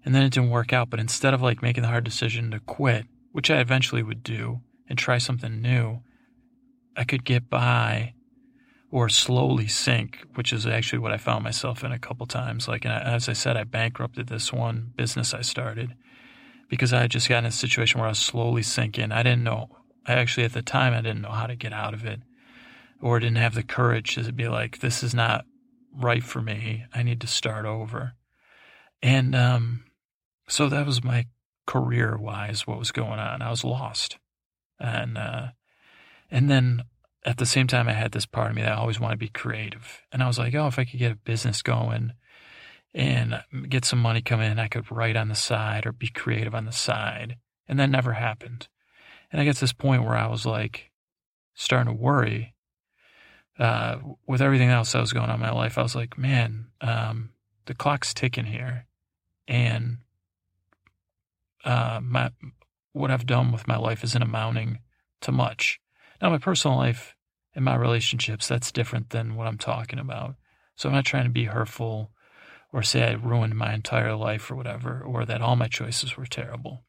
[0.07, 2.61] and then it didn't work out, but instead of like making the hard decision to
[2.61, 5.99] quit, which I eventually would do and try something new,
[6.97, 8.15] I could get by
[8.93, 12.69] or slowly sink, which is actually what I found myself in a couple times.
[12.69, 15.97] Like, and as I said, I bankrupted this one business I started
[16.69, 19.11] because I had just gotten in a situation where I was slowly sinking.
[19.11, 19.71] I didn't know,
[20.07, 22.21] I actually at the time, I didn't know how to get out of it
[23.03, 25.47] or didn't have the courage to be like, this is not
[25.93, 26.85] right for me.
[26.95, 28.13] I need to start over.
[29.03, 29.86] And um,
[30.49, 31.27] so that was my
[31.67, 33.43] career wise, what was going on.
[33.43, 34.19] I was lost.
[34.79, 35.49] And, uh,
[36.31, 36.85] and then
[37.25, 39.19] at the same time, I had this part of me that I always wanted to
[39.19, 40.03] be creative.
[40.13, 42.13] And I was like, oh, if I could get a business going
[42.95, 46.55] and get some money coming in, I could write on the side or be creative
[46.55, 47.37] on the side.
[47.69, 48.69] And that never happened.
[49.33, 50.93] And I get to this point where I was like
[51.55, 52.55] starting to worry.
[53.59, 56.67] Uh, with everything else that was going on in my life, I was like, man,
[56.83, 57.31] um,
[57.65, 58.87] the clock's ticking here.
[59.49, 59.99] And
[61.67, 62.31] uh, my
[62.93, 64.79] what I've done with my life isn't amounting
[65.21, 65.79] to much.
[66.23, 67.15] Now, my personal life
[67.55, 70.37] and my relationships, that's different than what I'm talking about.
[70.77, 72.11] So I'm not trying to be hurtful
[72.73, 76.27] or say I ruined my entire life or whatever, or that all my choices were
[76.27, 76.85] terrible.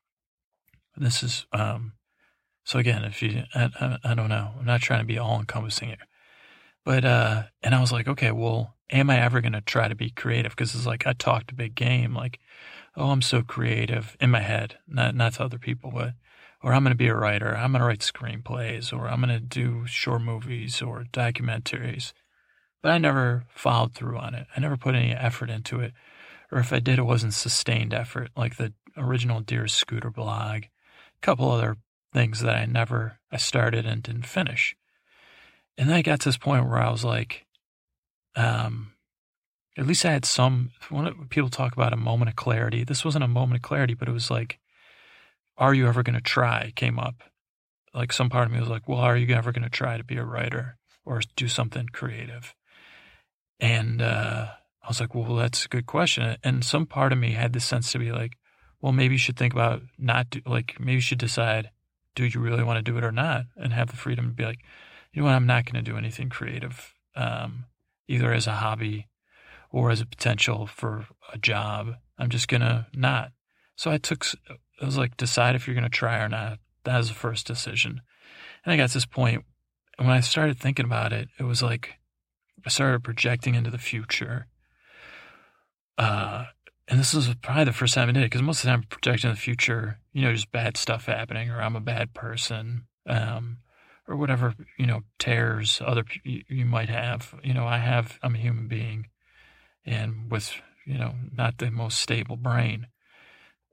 [0.95, 1.93] This is, um,
[2.63, 5.39] so again, if you, I, I, I don't know, I'm not trying to be all
[5.39, 5.97] encompassing here.
[6.83, 9.95] But, uh, and I was like, okay, well, am I ever going to try to
[9.95, 10.51] be creative?
[10.51, 12.39] Because it's like I talked a big game, like,
[12.97, 16.13] oh, I'm so creative in my head, not, not to other people, but
[16.63, 19.33] or I'm going to be a writer, I'm going to write screenplays, or I'm going
[19.33, 22.13] to do short movies or documentaries.
[22.81, 24.47] But I never followed through on it.
[24.55, 25.93] I never put any effort into it.
[26.51, 31.21] Or if I did, it wasn't sustained effort, like the original Dear Scooter blog, a
[31.21, 31.77] couple other
[32.13, 34.75] things that I never, I started and didn't finish.
[35.77, 37.45] And then I got to this point where I was like,
[38.35, 38.93] um,
[39.77, 43.23] at least I had some, when people talk about a moment of clarity, this wasn't
[43.23, 44.59] a moment of clarity, but it was like,
[45.57, 47.23] are you ever going to try came up.
[47.93, 50.03] Like some part of me was like, well, are you ever going to try to
[50.03, 52.55] be a writer or do something creative?
[53.59, 54.47] And uh,
[54.83, 56.37] I was like, well, that's a good question.
[56.43, 58.33] And some part of me had the sense to be like,
[58.81, 61.71] well, maybe you should think about not do, like, maybe you should decide,
[62.15, 63.45] do you really want to do it or not?
[63.55, 64.59] And have the freedom to be like,
[65.13, 67.65] you know what, I'm not going to do anything creative, um,
[68.07, 69.07] either as a hobby
[69.71, 71.95] or as a potential for a job.
[72.17, 73.31] I'm just going to not.
[73.75, 74.25] So I took
[74.81, 76.59] it was like decide if you're going to try or not.
[76.83, 78.01] That was the first decision.
[78.63, 79.43] And I got to this point
[79.97, 81.95] when I started thinking about it, it was like
[82.65, 84.47] I started projecting into the future.
[85.97, 86.45] Uh,
[86.87, 88.79] and this was probably the first time I did it because most of the time
[88.79, 92.83] I'm projecting the future, you know, just bad stuff happening or I'm a bad person.
[93.07, 93.57] um,
[94.07, 97.35] or whatever you know tears other you might have.
[97.43, 98.17] You know, I have.
[98.23, 99.07] I'm a human being,
[99.87, 100.53] and with
[100.85, 102.87] you know not the most stable brain.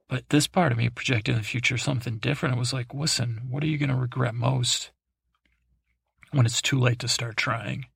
[0.07, 2.55] But this part of me projected in the future something different.
[2.55, 4.91] It was like, listen, what are you going to regret most
[6.31, 7.87] when it's too late to start trying?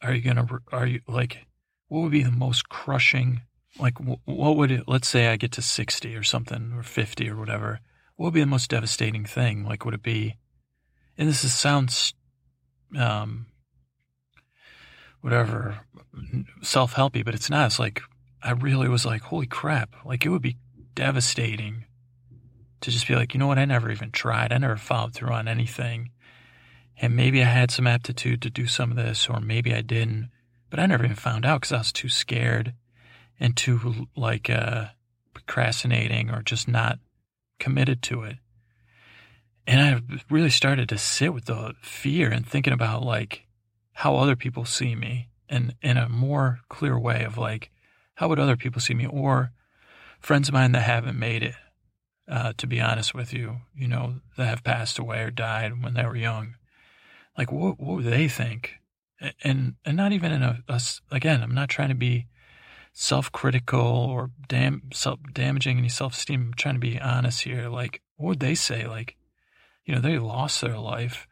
[0.00, 1.46] Are you going to, are you like,
[1.88, 3.42] what would be the most crushing,
[3.78, 7.36] like, what would it, let's say I get to 60 or something, or 50 or
[7.36, 7.80] whatever,
[8.16, 9.64] what would be the most devastating thing?
[9.64, 10.36] Like, would it be,
[11.18, 12.14] and this is, sounds,
[12.96, 13.46] um,
[15.22, 15.80] whatever,
[16.60, 17.66] self helpy, but it's not.
[17.66, 18.02] It's like,
[18.42, 19.94] I really was like, holy crap.
[20.04, 20.58] Like, it would be
[20.94, 21.86] devastating
[22.82, 23.58] to just be like, you know what?
[23.58, 24.52] I never even tried.
[24.52, 26.10] I never followed through on anything.
[27.00, 30.30] And maybe I had some aptitude to do some of this, or maybe I didn't,
[30.68, 32.74] but I never even found out because I was too scared
[33.40, 34.86] and too like uh,
[35.32, 36.98] procrastinating or just not
[37.58, 38.36] committed to it.
[39.66, 43.46] And I really started to sit with the fear and thinking about like
[43.92, 47.70] how other people see me and in a more clear way of like,
[48.14, 49.06] how would other people see me?
[49.06, 49.52] Or
[50.20, 51.54] friends of mine that haven't made it,
[52.28, 55.94] uh, to be honest with you, you know, that have passed away or died when
[55.94, 56.54] they were young.
[57.36, 58.78] Like, what, what would they think?
[59.42, 62.26] And, and not even in a, a again, I'm not trying to be
[62.92, 66.40] self-critical or dam, self damaging any self-esteem.
[66.40, 67.68] I'm trying to be honest here.
[67.68, 68.86] Like, what would they say?
[68.86, 69.16] Like,
[69.84, 71.26] you know, they lost their life.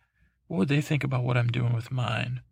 [0.46, 2.42] What would they think about what I'm doing with mine?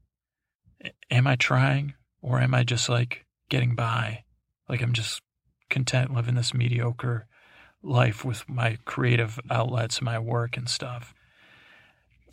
[1.10, 4.24] Am I trying or am I just like getting by?
[4.68, 5.20] Like I'm just
[5.70, 7.26] content living this mediocre
[7.82, 11.14] life with my creative outlets, my work and stuff.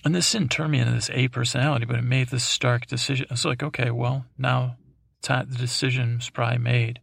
[0.03, 3.25] And this didn't turn me into this A personality, but it made this stark decision.
[3.31, 4.77] It's like, okay, well, now
[5.21, 6.99] the decision's probably made.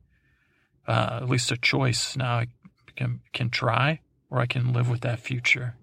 [0.87, 2.17] Uh, at least a choice.
[2.17, 2.49] Now I
[2.97, 4.01] can, can try
[4.31, 5.77] or I can live with that future.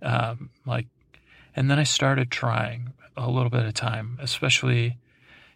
[0.00, 0.86] Um, like,
[1.54, 4.98] and then I started trying a little bit of time, especially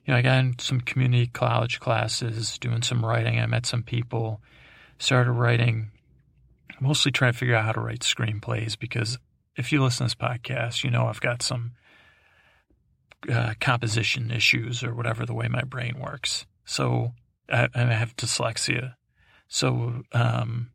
[0.07, 3.41] you know, I got in some community college classes, doing some writing.
[3.41, 4.41] I met some people,
[4.99, 5.91] started writing,
[6.81, 9.19] mostly trying to figure out how to write screenplays because
[9.57, 11.73] if you listen to this podcast, you know I've got some
[13.31, 16.47] uh, composition issues or whatever the way my brain works.
[16.65, 17.13] So
[17.51, 18.95] I, I have dyslexia.
[19.49, 20.71] So um,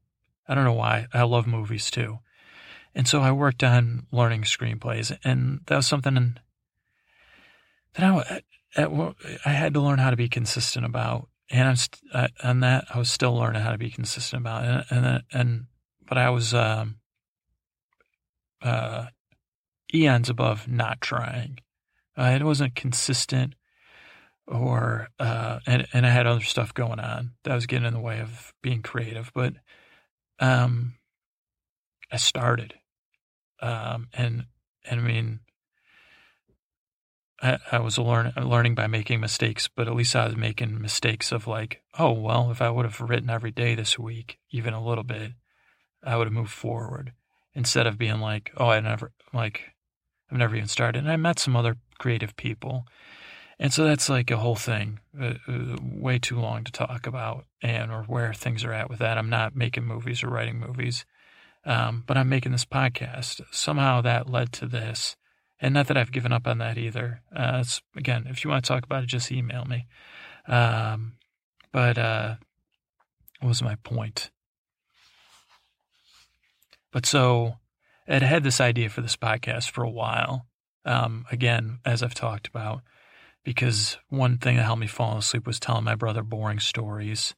[0.48, 1.08] I don't know why.
[1.14, 2.20] I love movies too.
[2.94, 6.38] And so I worked on learning screenplays, and that was something
[7.96, 8.42] that I,
[8.76, 8.92] at,
[9.46, 12.98] I had to learn how to be consistent about, and I'm st- on that I
[12.98, 15.66] was still learning how to be consistent about, and and, and
[16.08, 16.98] but I was um,
[18.62, 19.08] uh,
[19.94, 21.60] eons above not trying.
[22.18, 23.56] Uh, it wasn't consistent,
[24.48, 28.00] or uh, and and I had other stuff going on that was getting in the
[28.00, 29.54] way of being creative, but
[30.40, 30.96] um,
[32.12, 32.74] I started,
[33.62, 34.46] um, and
[34.86, 35.40] and I mean
[37.42, 41.32] I, I was learn, learning by making mistakes, but at least I was making mistakes
[41.32, 44.84] of like, oh, well, if I would have written every day this week, even a
[44.84, 45.32] little bit,
[46.04, 47.14] I would have moved forward
[47.54, 49.72] instead of being like, oh, I never, like,
[50.32, 51.00] I've never even started.
[51.00, 52.86] And I met some other creative people.
[53.60, 57.46] And so that's like a whole thing, uh, uh, way too long to talk about
[57.62, 59.18] and or where things are at with that.
[59.18, 61.06] I'm not making movies or writing movies,
[61.66, 63.42] um, but I'm making this podcast.
[63.52, 65.16] Somehow that led to this.
[65.62, 67.22] And not that I've given up on that either.
[67.34, 67.64] Uh,
[67.96, 69.86] again, if you want to talk about it, just email me.
[70.48, 71.14] Um,
[71.72, 72.36] but uh,
[73.40, 74.32] what was my point?
[76.92, 77.58] But so
[78.08, 80.48] I'd had this idea for this podcast for a while.
[80.84, 82.82] Um, again, as I've talked about,
[83.44, 87.36] because one thing that helped me fall asleep was telling my brother boring stories,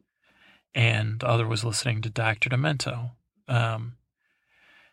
[0.74, 2.50] and the other was listening to Dr.
[2.50, 3.12] Demento.
[3.48, 3.98] Um,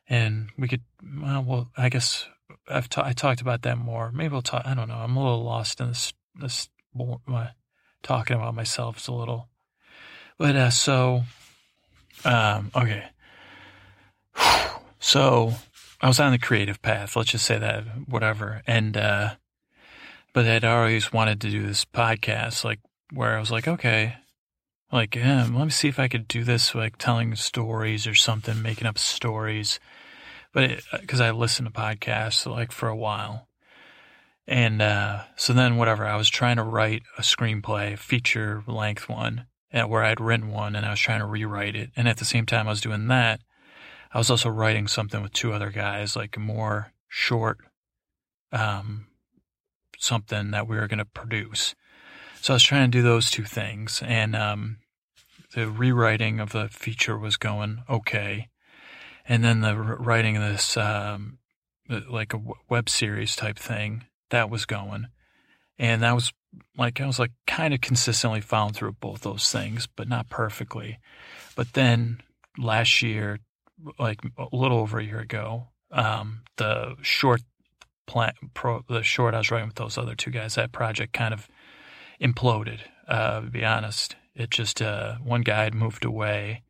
[0.08, 2.28] and we could, well, well, I guess
[2.70, 4.10] I've ta- I talked about that more.
[4.12, 4.62] Maybe we'll talk.
[4.64, 4.94] I don't know.
[4.94, 6.12] I'm a little lost in this.
[6.34, 6.68] This
[7.26, 7.50] my
[8.02, 9.48] talking about myself is a little.
[10.38, 11.24] But uh, so,
[12.24, 13.04] um, okay.
[15.00, 15.54] So
[16.00, 17.16] I was on the creative path.
[17.16, 18.62] Let's just say that, whatever.
[18.66, 19.34] And uh,
[20.32, 22.80] but I'd always wanted to do this podcast, like
[23.12, 24.16] where I was like, okay,
[24.92, 28.60] like, yeah, let me see if I could do this, like telling stories or something,
[28.60, 29.80] making up stories
[30.52, 33.48] but because I listened to podcasts like for a while.
[34.46, 39.46] And uh, so then, whatever, I was trying to write a screenplay, feature length one,
[39.70, 41.90] where I'd written one and I was trying to rewrite it.
[41.94, 43.40] And at the same time, I was doing that,
[44.12, 47.58] I was also writing something with two other guys, like more short,
[48.50, 49.06] um,
[49.98, 51.76] something that we were going to produce.
[52.40, 54.02] So I was trying to do those two things.
[54.04, 54.78] And um,
[55.54, 58.48] the rewriting of the feature was going okay
[59.30, 61.38] and then the writing of this um,
[62.10, 65.06] like a web series type thing that was going.
[65.78, 66.32] And that was
[66.76, 70.98] like, I was like kind of consistently following through both those things, but not perfectly.
[71.54, 72.20] But then
[72.58, 73.38] last year,
[74.00, 77.42] like a little over a year ago, um, the short
[78.08, 81.32] plan, pro, the short I was writing with those other two guys, that project kind
[81.32, 81.46] of
[82.20, 82.80] imploded.
[83.06, 86.64] Uh, to be honest, it just uh, one guy had moved away,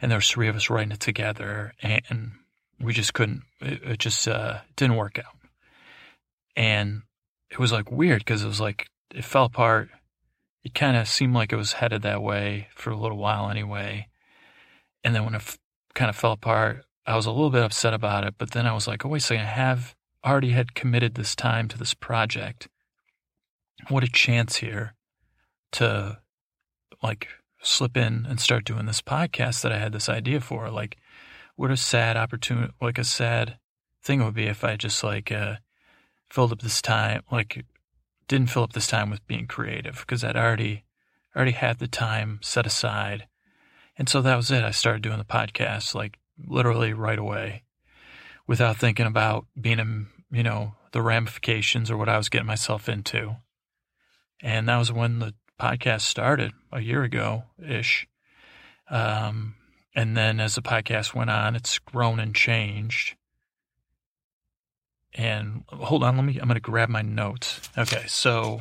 [0.00, 2.32] and there three of us writing it together, and
[2.80, 3.42] we just couldn't.
[3.60, 5.36] It, it just uh, didn't work out,
[6.56, 7.02] and
[7.50, 9.90] it was like weird because it was like it fell apart.
[10.64, 14.08] It kind of seemed like it was headed that way for a little while anyway,
[15.04, 15.58] and then when it f-
[15.94, 18.34] kind of fell apart, I was a little bit upset about it.
[18.38, 19.94] But then I was like, oh wait a second, I have
[20.24, 22.68] already had committed this time to this project.
[23.88, 24.94] What a chance here
[25.72, 26.18] to
[27.02, 27.28] like
[27.62, 30.70] slip in and start doing this podcast that I had this idea for.
[30.70, 30.96] Like,
[31.56, 33.58] what a sad opportunity, like a sad
[34.02, 35.56] thing it would be if I just like uh,
[36.30, 37.64] filled up this time, like
[38.28, 40.84] didn't fill up this time with being creative because I'd already
[41.34, 43.26] already had the time set aside.
[43.96, 44.64] And so that was it.
[44.64, 47.64] I started doing the podcast like literally right away
[48.46, 52.88] without thinking about being, a you know, the ramifications or what I was getting myself
[52.88, 53.36] into.
[54.42, 58.06] And that was when the podcast started a year ago ish.
[58.88, 59.54] Um,
[59.94, 63.16] and then as the podcast went on, it's grown and changed.
[65.14, 67.60] And hold on, let me, I'm going to grab my notes.
[67.76, 68.04] Okay.
[68.06, 68.60] So,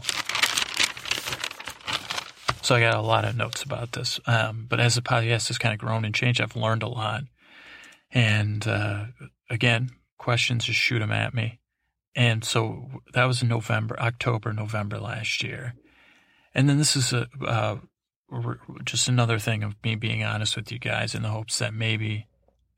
[2.61, 4.19] so I got a lot of notes about this.
[4.25, 7.23] Um, but as the podcast has kind of grown and changed, I've learned a lot.
[8.11, 9.05] And, uh,
[9.49, 11.59] again, questions, just shoot them at me.
[12.15, 15.75] And so that was in November, October, November last year.
[16.53, 17.77] And then this is a uh,
[18.85, 22.27] just another thing of me being honest with you guys in the hopes that maybe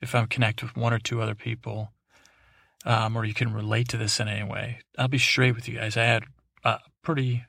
[0.02, 1.92] if I'm connected with one or two other people,
[2.86, 5.78] um, or you can relate to this in any way, I'll be straight with you
[5.78, 5.98] guys.
[5.98, 6.24] I had
[6.64, 7.46] a pretty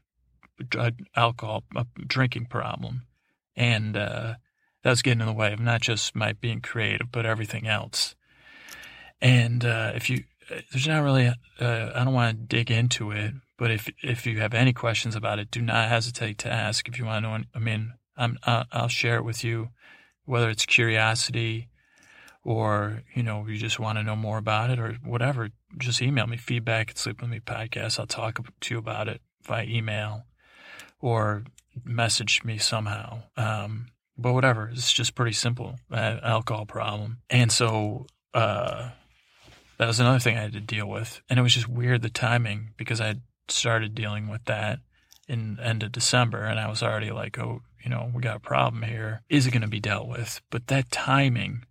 [0.77, 1.65] uh, alcohol
[2.07, 3.07] drinking problem,
[3.57, 4.35] and uh,
[4.83, 8.15] that was getting in the way of not just my being creative, but everything else.
[9.21, 13.13] And uh, if you, uh, there's not really, uh, I don't want to dig into
[13.13, 13.33] it,
[13.63, 16.89] but if if you have any questions about it, do not hesitate to ask.
[16.89, 19.69] If you want to know, I mean, I'm, I'll share it with you,
[20.25, 21.69] whether it's curiosity
[22.43, 25.51] or you know you just want to know more about it or whatever.
[25.79, 28.01] Just email me feedback at Sleep with Me podcast.
[28.01, 30.25] I'll talk to you about it via email
[31.01, 31.45] or
[31.85, 33.23] message me somehow.
[33.37, 35.77] Um, but whatever, it's just pretty simple.
[35.93, 38.91] alcohol problem, and so uh,
[39.79, 42.11] that was another thing I had to deal with, and it was just weird the
[42.11, 43.21] timing because I had
[43.53, 44.81] started dealing with that
[45.29, 48.41] in end of December, and I was already like, oh, you know, we got a
[48.41, 49.23] problem here.
[49.29, 50.41] Is it going to be dealt with?
[50.51, 51.65] But that timing,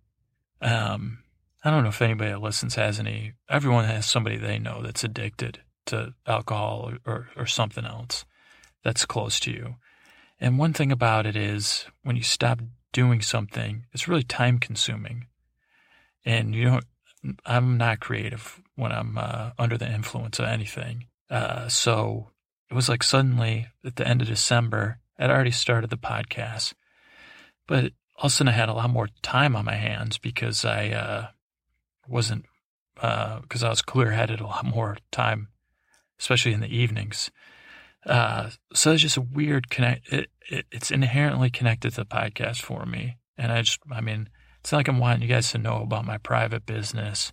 [0.60, 1.18] um,
[1.64, 3.34] I don't know if anybody that listens has any.
[3.48, 8.24] Everyone has somebody they know that's addicted to alcohol or, or, or something else
[8.84, 9.76] that's close to you.
[10.40, 12.60] And one thing about it is when you stop
[12.92, 15.26] doing something, it's really time consuming.
[16.24, 16.84] And you don't,
[17.46, 21.06] I'm not creative when I'm uh, under the influence of anything.
[21.32, 22.28] Uh, so
[22.70, 26.74] it was like suddenly at the end of December, I'd already started the podcast,
[27.66, 30.66] but all of a sudden I had a lot more time on my hands because
[30.66, 31.26] I uh,
[32.06, 32.44] wasn't,
[32.94, 35.48] because uh, I was clear headed a lot more time,
[36.20, 37.30] especially in the evenings.
[38.04, 40.12] Uh, so it's just a weird connect.
[40.12, 43.16] It, it, it's inherently connected to the podcast for me.
[43.38, 44.28] And I just, I mean,
[44.60, 47.32] it's not like I'm wanting you guys to know about my private business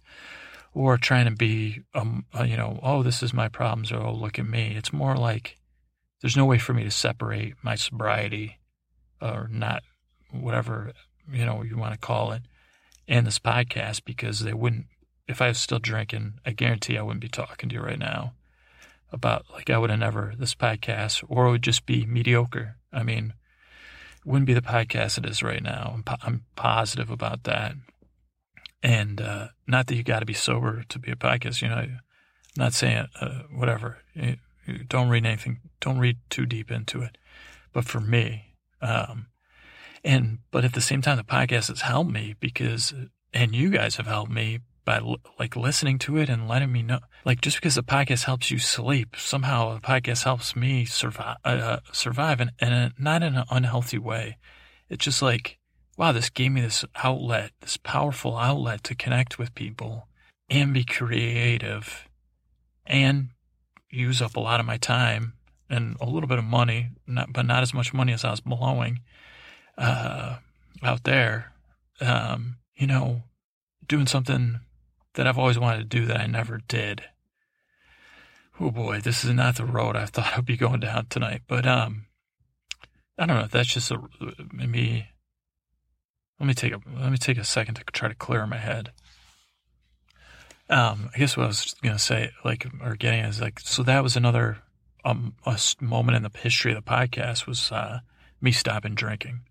[0.73, 4.13] or trying to be, um, uh, you know, oh, this is my problems, or oh,
[4.13, 4.75] look at me.
[4.75, 5.57] It's more like
[6.21, 8.59] there's no way for me to separate my sobriety
[9.21, 9.83] or not,
[10.31, 10.93] whatever,
[11.31, 12.43] you know, you want to call it,
[13.07, 14.85] and this podcast because they wouldn't,
[15.27, 18.33] if I was still drinking, I guarantee I wouldn't be talking to you right now
[19.11, 22.77] about, like, I would have never, this podcast, or it would just be mediocre.
[22.93, 23.33] I mean,
[24.19, 25.91] it wouldn't be the podcast it is right now.
[25.95, 27.73] I'm, po- I'm positive about that.
[28.81, 31.61] And uh, not that you got to be sober to be a podcast.
[31.61, 31.99] You know, I'm
[32.55, 33.99] not saying uh, whatever.
[34.87, 35.59] Don't read anything.
[35.81, 37.17] Don't read too deep into it.
[37.73, 39.27] But for me, um,
[40.03, 42.93] and but at the same time, the podcast has helped me because,
[43.33, 45.01] and you guys have helped me by
[45.37, 46.99] like listening to it and letting me know.
[47.25, 51.79] Like just because the podcast helps you sleep, somehow the podcast helps me survive, uh,
[51.91, 54.37] survive, and, and not in an unhealthy way.
[54.89, 55.59] It's just like
[55.99, 60.07] wow, this gave me this outlet, this powerful outlet to connect with people
[60.49, 62.07] and be creative
[62.87, 63.31] and
[63.89, 65.33] use up a lot of my time
[65.69, 68.39] and a little bit of money, not, but not as much money as I was
[68.39, 69.01] blowing
[69.77, 70.37] uh,
[70.81, 71.51] out there.
[71.99, 73.23] Um, you know,
[73.85, 74.61] doing something
[75.15, 77.03] that I've always wanted to do that I never did.
[78.57, 81.41] Oh boy, this is not the road I thought I'd be going down tonight.
[81.45, 82.05] But um,
[83.17, 83.47] I don't know.
[83.51, 83.99] That's just a
[84.53, 85.09] maybe.
[86.39, 88.91] Let me take a let me take a second to try to clear my head.
[90.69, 94.03] Um, I guess what I was gonna say, like, or getting is like, so that
[94.03, 94.59] was another
[95.03, 97.99] um a moment in the history of the podcast was uh,
[98.41, 99.41] me stopping drinking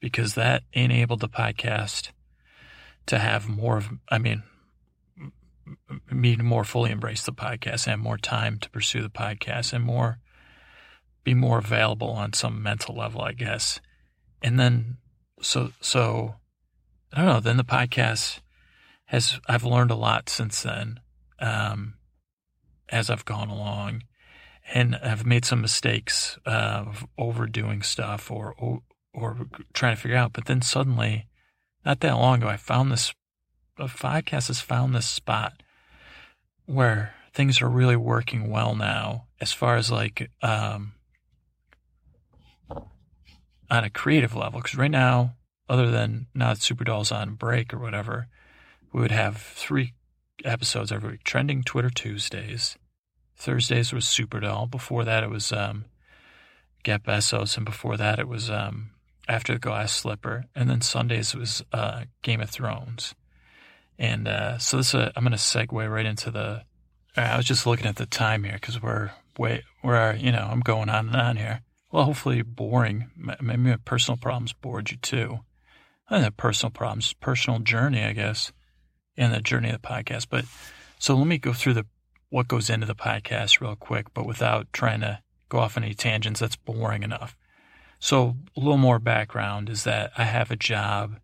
[0.00, 2.10] because that enabled the podcast
[3.06, 3.90] to have more of.
[4.08, 4.44] I mean,
[6.10, 9.84] me to more fully embrace the podcast and more time to pursue the podcast and
[9.84, 10.18] more
[11.24, 13.80] be more available on some mental level, I guess.
[14.42, 14.98] And then
[15.44, 16.34] so so
[17.12, 18.40] I don't know, then the podcast
[19.06, 21.00] has I've learned a lot since then.
[21.38, 21.94] Um,
[22.88, 24.02] as I've gone along
[24.72, 28.82] and I've made some mistakes uh, of overdoing stuff or, or
[29.12, 31.26] or trying to figure out, but then suddenly
[31.84, 33.14] not that long ago I found this
[33.76, 35.62] the podcast has found this spot
[36.66, 40.92] where things are really working well now as far as like um,
[43.70, 45.34] on a creative level because right now
[45.68, 48.26] other than not super dolls on break or whatever
[48.92, 49.92] we would have three
[50.44, 52.76] episodes every week trending twitter tuesdays
[53.36, 55.84] thursdays was super doll before that it was um,
[56.82, 58.90] get Bezos and before that it was um,
[59.28, 63.14] after the glass slipper and then sundays was uh, game of thrones
[63.98, 66.62] and uh, so this, uh, I'm going to segue right into the.
[67.16, 70.60] I was just looking at the time here because we're way, we're, you know, I'm
[70.60, 71.60] going on and on here.
[71.94, 73.08] Well, hopefully boring.
[73.16, 75.44] Maybe my personal problems bored you too.
[76.10, 78.50] I the personal problems, personal journey, I guess,
[79.16, 80.26] and the journey of the podcast.
[80.28, 80.44] But
[80.98, 81.86] so let me go through the
[82.30, 86.40] what goes into the podcast real quick, but without trying to go off any tangents.
[86.40, 87.36] That's boring enough.
[88.00, 91.20] So a little more background is that I have a job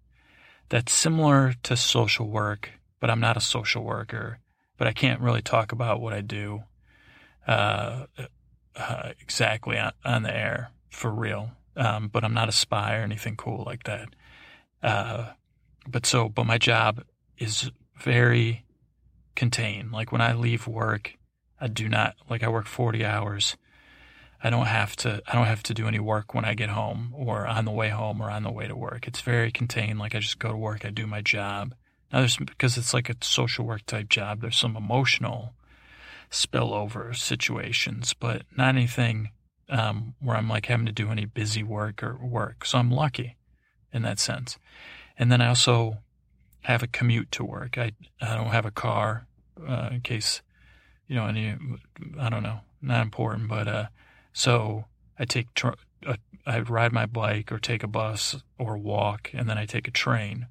[0.68, 4.38] that's similar to social work, but I'm not a social worker.
[4.78, 6.62] But I can't really talk about what I do
[7.48, 8.04] uh,
[8.76, 11.50] uh, exactly on, on, the air for real.
[11.76, 14.08] Um, but I'm not a spy or anything cool like that.
[14.82, 15.32] Uh,
[15.86, 17.04] but so, but my job
[17.38, 18.64] is very
[19.34, 19.92] contained.
[19.92, 21.14] Like when I leave work,
[21.60, 23.56] I do not like I work 40 hours
[24.42, 27.12] I don't have to I don't have to do any work when I get home
[27.14, 29.06] or on the way home or on the way to work.
[29.06, 29.98] It's very contained.
[29.98, 31.74] Like I just go to work, I do my job.
[32.12, 34.40] Now there's because it's like a social work type job.
[34.40, 35.54] There's some emotional
[36.30, 39.30] spillover situations, but not anything
[39.68, 42.64] um, where I'm like having to do any busy work or work.
[42.64, 43.36] So I'm lucky
[43.92, 44.58] in that sense.
[45.18, 45.98] And then I also
[46.62, 47.78] have a commute to work.
[47.78, 49.26] I I don't have a car
[49.66, 50.42] uh, in case
[51.06, 51.56] you know any
[52.18, 53.86] I don't know not important, but uh,
[54.32, 54.84] so
[55.18, 56.16] I take tr- a,
[56.46, 59.92] I ride my bike or take a bus or walk, and then I take a
[59.92, 60.46] train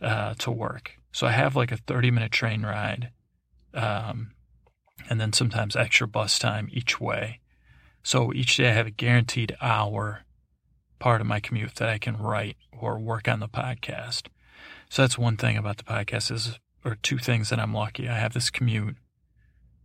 [0.00, 0.92] uh, to work.
[1.12, 3.10] So I have like a 30 minute train ride,
[3.74, 4.32] um,
[5.08, 7.40] and then sometimes extra bus time each way.
[8.02, 10.22] So each day I have a guaranteed hour
[10.98, 14.28] part of my commute that I can write or work on the podcast.
[14.88, 18.08] So that's one thing about the podcast is, or two things that I'm lucky.
[18.08, 18.96] I have this commute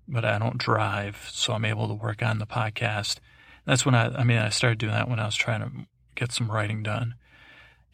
[0.08, 3.18] but I don't drive, so I'm able to work on the podcast.
[3.66, 5.72] That's when I, I mean, I started doing that when I was trying to
[6.16, 7.16] get some writing done.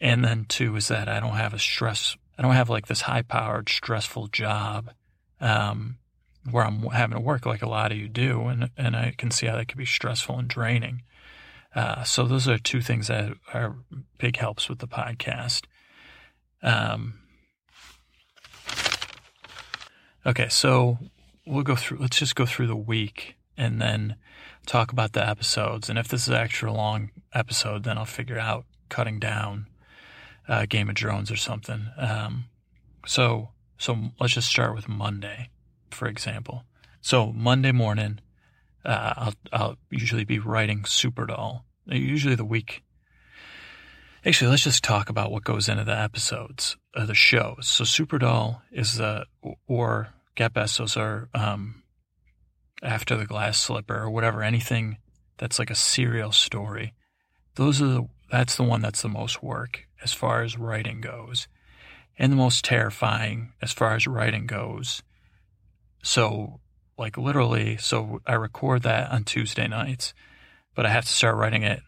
[0.00, 3.02] And then two is that I don't have a stress, I don't have like this
[3.02, 4.90] high powered, stressful job,
[5.40, 5.98] um,
[6.50, 8.42] where I'm having to work like a lot of you do.
[8.42, 11.02] And, and I can see how that could be stressful and draining.
[11.74, 13.76] Uh, so those are two things that are
[14.18, 15.62] big helps with the podcast.
[16.62, 17.14] Um,
[20.24, 20.98] okay, so
[21.46, 24.16] we'll go through, let's just go through the week and then
[24.66, 25.90] talk about the episodes.
[25.90, 29.66] And if this is an extra long episode, then I'll figure out cutting down
[30.48, 31.88] uh, Game of Drones or something.
[31.96, 32.44] Um,
[33.06, 35.50] so, so let's just start with Monday,
[35.94, 36.64] for example.
[37.00, 38.20] So Monday morning,
[38.84, 41.64] uh, I'll, I'll usually be writing Super Doll.
[41.86, 42.82] Usually the week.
[44.24, 47.68] Actually, let's just talk about what goes into the episodes of the shows.
[47.68, 49.26] So Super Doll is the,
[49.66, 51.82] or Get Bezos or um,
[52.82, 54.96] After the Glass Slipper or whatever, anything
[55.36, 56.94] that's like a serial story.
[57.56, 61.48] Those are the, that's the one that's the most work as far as writing goes
[62.18, 65.02] and the most terrifying as far as writing goes.
[66.04, 66.60] So,
[66.98, 70.12] like literally, so I record that on Tuesday nights,
[70.74, 71.80] but I have to start writing it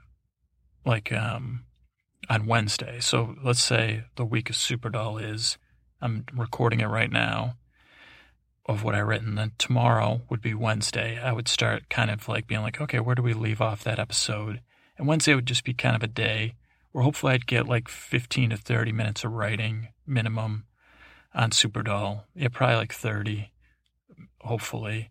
[0.86, 1.66] like um,
[2.30, 2.98] on Wednesday.
[2.98, 5.58] So let's say the week of Super Doll is
[6.00, 7.56] I'm recording it right now
[8.64, 9.34] of what I written.
[9.34, 11.20] Then tomorrow would be Wednesday.
[11.22, 13.98] I would start kind of like being like, okay, where do we leave off that
[13.98, 14.62] episode?
[14.96, 16.54] And Wednesday would just be kind of a day
[16.92, 20.64] where hopefully I'd get like 15 to 30 minutes of writing minimum
[21.34, 22.22] on Superdoll.
[22.34, 23.50] Yeah, probably like 30,
[24.46, 25.10] hopefully.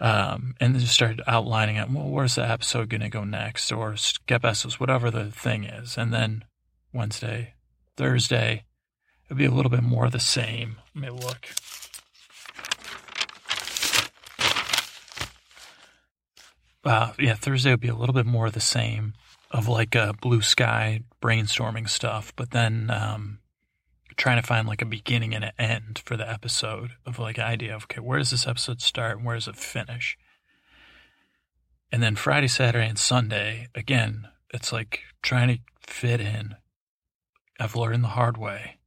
[0.00, 1.88] Um, and then just started outlining it.
[1.88, 3.70] Well, where's the episode going to go next?
[3.70, 5.96] Or skip episodes, whatever the thing is.
[5.96, 6.44] And then
[6.92, 7.54] Wednesday,
[7.96, 8.64] Thursday,
[9.26, 10.76] it'll be a little bit more of the same.
[10.94, 11.48] Let me look.
[16.84, 19.14] Uh, yeah, Thursday will be a little bit more of the same
[19.50, 23.38] of like a blue sky brainstorming stuff, but then um,
[24.16, 27.44] trying to find like a beginning and an end for the episode of like an
[27.44, 30.16] idea of okay, where does this episode start and where does it finish?
[31.92, 36.56] And then Friday, Saturday, and Sunday, again, it's like trying to fit in.
[37.60, 38.78] I've learned the hard way.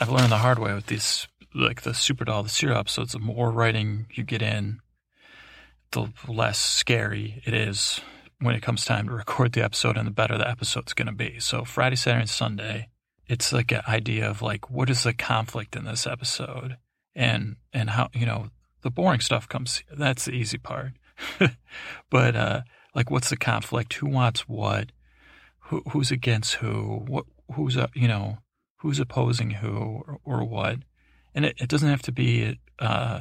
[0.00, 3.12] I've learned the hard way with these, like the Superdoll, the serial episodes.
[3.12, 4.80] The more writing you get in,
[5.90, 8.00] the less scary it is
[8.40, 11.12] when it comes time to record the episode and the better the episode's going to
[11.12, 11.40] be.
[11.40, 12.88] So Friday, Saturday, and Sunday,
[13.26, 16.76] it's like an idea of like, what is the conflict in this episode?
[17.14, 18.50] And, and how, you know,
[18.82, 20.92] the boring stuff comes, that's the easy part.
[22.10, 22.62] but, uh,
[22.94, 23.94] like, what's the conflict?
[23.94, 24.92] Who wants what?
[25.66, 27.04] Who, who's against who?
[27.06, 28.38] What, who's, uh, you know,
[28.78, 30.80] who's opposing who or, or what?
[31.34, 33.20] And it, it doesn't have to be, uh,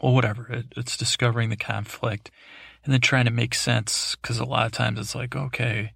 [0.00, 0.46] well, whatever.
[0.50, 2.30] It, it's discovering the conflict
[2.84, 4.14] and then trying to make sense.
[4.22, 5.92] Cause a lot of times it's like, okay,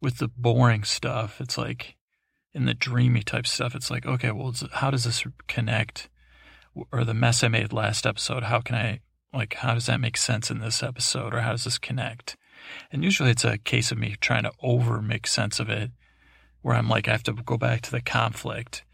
[0.00, 1.96] with the boring stuff, it's like
[2.54, 6.08] in the dreamy type stuff, it's like, okay, well, how does this connect?
[6.92, 9.00] Or the mess I made last episode, how can I,
[9.32, 11.34] like, how does that make sense in this episode?
[11.34, 12.36] Or how does this connect?
[12.90, 15.90] And usually it's a case of me trying to over make sense of it,
[16.62, 18.84] where I'm like, I have to go back to the conflict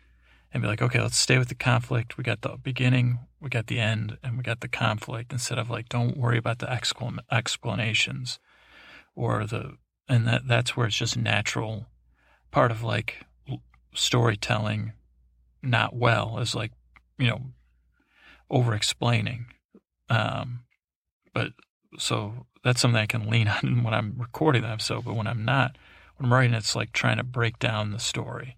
[0.52, 2.18] and be like, okay, let's stay with the conflict.
[2.18, 5.70] We got the beginning, we got the end, and we got the conflict instead of
[5.70, 6.70] like, don't worry about the
[7.30, 8.40] explanations
[9.14, 9.76] or the,
[10.08, 11.86] and that, that's where it's just natural
[12.50, 13.24] part of like
[13.94, 14.92] storytelling
[15.62, 16.72] not well is like,
[17.18, 17.40] you know,
[18.48, 19.46] over explaining.
[20.08, 20.60] Um,
[21.32, 21.52] but
[21.98, 25.44] so that's something I can lean on when I'm recording the episode, but when I'm
[25.44, 25.76] not,
[26.16, 28.56] when I'm writing, it's like trying to break down the story.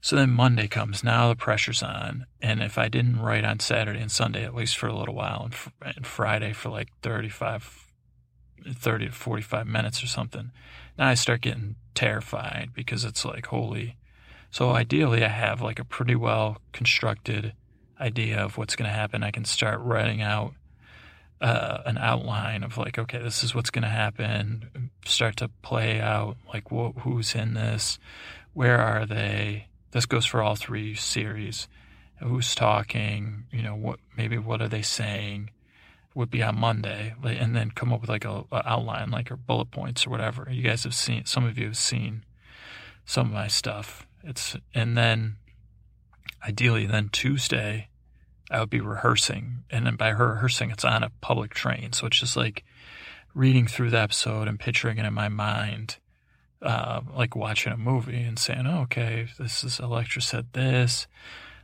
[0.00, 1.02] So then Monday comes.
[1.02, 2.26] Now the pressure's on.
[2.42, 5.44] And if I didn't write on Saturday and Sunday, at least for a little while,
[5.44, 7.86] and, fr- and Friday for like 35,
[8.70, 10.50] 30 to 45 minutes or something,
[10.98, 13.96] now I start getting terrified because it's like, holy.
[14.50, 17.54] So ideally, I have like a pretty well constructed
[18.00, 19.22] idea of what's going to happen.
[19.22, 20.54] I can start writing out
[21.40, 24.90] uh, an outline of like, okay, this is what's going to happen.
[25.04, 27.98] Start to play out like, wh- who's in this?
[28.52, 29.66] Where are they?
[29.90, 31.68] This goes for all three series.
[32.22, 33.44] Who's talking?
[33.52, 35.50] You know, what maybe what are they saying?
[36.14, 39.36] Would be on Monday, and then come up with like a, a outline, like or
[39.36, 40.46] bullet points or whatever.
[40.50, 41.24] You guys have seen.
[41.24, 42.24] Some of you have seen
[43.04, 44.06] some of my stuff.
[44.22, 45.36] It's and then
[46.46, 47.88] ideally then Tuesday
[48.50, 52.20] I would be rehearsing, and then by rehearsing, it's on a public train, so it's
[52.20, 52.64] just like
[53.34, 55.96] reading through the episode and picturing it in my mind
[56.64, 61.06] uh, like watching a movie and saying, oh, okay, this is Electra said this,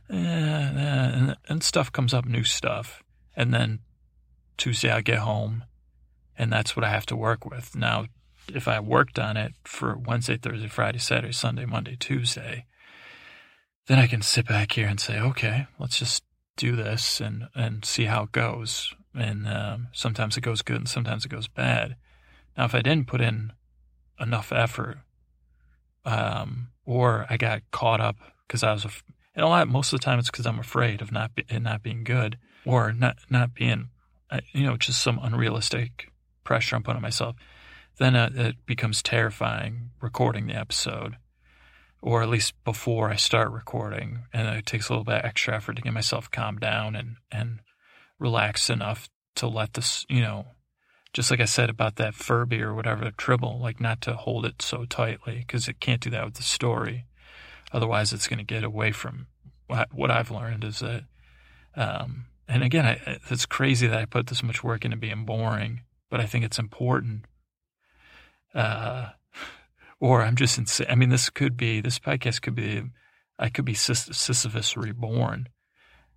[0.09, 3.03] eh, eh, and, and stuff comes up, new stuff.
[3.35, 3.79] And then
[4.61, 5.63] Tuesday I get home
[6.37, 7.75] and that's what I have to work with.
[7.75, 8.05] Now,
[8.47, 12.65] if I worked on it for Wednesday, Thursday, Friday, Saturday, Sunday, Monday, Tuesday,
[13.87, 16.23] then I can sit back here and say, okay, let's just
[16.57, 18.93] do this and, and see how it goes.
[19.15, 21.95] And um, sometimes it goes good and sometimes it goes bad.
[22.55, 23.53] Now, if I didn't put in
[24.19, 24.99] enough effort.
[26.05, 29.03] Um, or I got caught up because I was, af-
[29.35, 31.81] and a lot, most of the time it's because I'm afraid of not, be- not
[31.81, 33.89] being good or not, not being,
[34.51, 36.11] you know, just some unrealistic
[36.43, 37.35] pressure I'm putting on myself.
[37.97, 41.17] Then uh, it becomes terrifying recording the episode,
[42.01, 44.19] or at least before I start recording.
[44.33, 47.59] And it takes a little bit extra effort to get myself calmed down and, and
[48.19, 50.47] relaxed enough to let this, you know,
[51.13, 54.61] just like I said about that Furby or whatever, Tribble, like not to hold it
[54.61, 57.05] so tightly because it can't do that with the story.
[57.73, 59.27] Otherwise, it's going to get away from
[59.91, 61.03] what I've learned is that,
[61.75, 65.83] um, and again, I, it's crazy that I put this much work into being boring,
[66.09, 67.23] but I think it's important.
[68.53, 69.11] Uh,
[70.01, 70.87] or I'm just insane.
[70.89, 72.83] I mean, this could be, this podcast could be,
[73.39, 75.47] I could be Sisyphus reborn.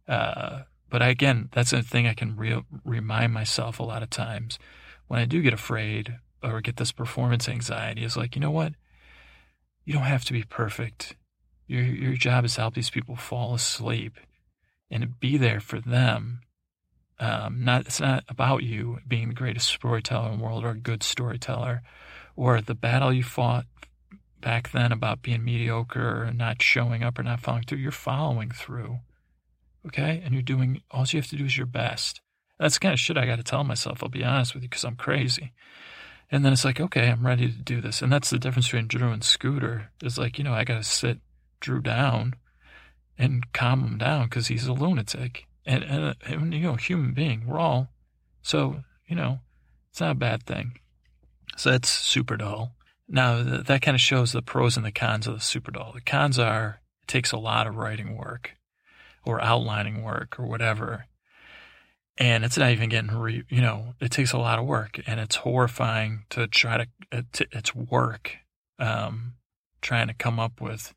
[0.09, 4.59] Uh, but again, that's a thing I can re- remind myself a lot of times
[5.07, 8.73] when I do get afraid or get this performance anxiety is like, you know what?
[9.85, 11.15] You don't have to be perfect.
[11.69, 14.19] Your your job is to help these people fall asleep
[14.91, 16.41] and be there for them.
[17.19, 20.79] Um, not it's not about you being the greatest storyteller in the world or a
[20.79, 21.83] good storyteller,
[22.35, 23.67] or the battle you fought
[24.45, 27.79] back then about being mediocre or not showing up or not following through.
[27.79, 28.99] You're following through.
[29.87, 30.21] Okay.
[30.25, 32.21] And you're doing, all you have to do is your best.
[32.59, 34.03] That's kind of shit I got to tell myself.
[34.03, 35.53] I'll be honest with you because I'm crazy.
[36.31, 38.03] And then it's like, okay, I'm ready to do this.
[38.03, 39.91] And that's the difference between Drew and Scooter.
[40.03, 41.19] Is like, you know, I got to sit
[41.61, 42.35] Drew down
[43.19, 45.47] and calm him down because he's a lunatic.
[45.67, 47.89] And, and, and, you know, human being, we're all.
[48.43, 49.41] So, you know,
[49.91, 50.79] it's not a bad thing.
[51.57, 52.73] So that's super doll.
[53.09, 55.93] Now, th- that kind of shows the pros and the cons of the super doll.
[55.95, 58.53] The cons are it takes a lot of writing work
[59.25, 61.07] or outlining work or whatever
[62.17, 65.21] and it's not even getting re, you know it takes a lot of work and
[65.21, 66.79] it's horrifying to try
[67.11, 68.37] to it's work
[68.79, 69.35] um,
[69.81, 70.95] trying to come up with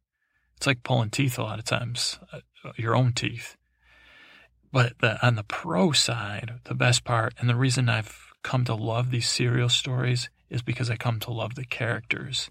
[0.58, 2.40] it's like pulling teeth a lot of times uh,
[2.76, 3.56] your own teeth
[4.72, 8.76] but the, on the pro side the best part and the reason i've come to
[8.76, 12.50] love these serial stories is because i come to love the characters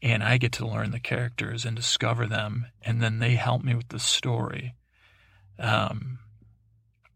[0.00, 3.74] and i get to learn the characters and discover them and then they help me
[3.74, 4.74] with the story
[5.58, 6.18] um,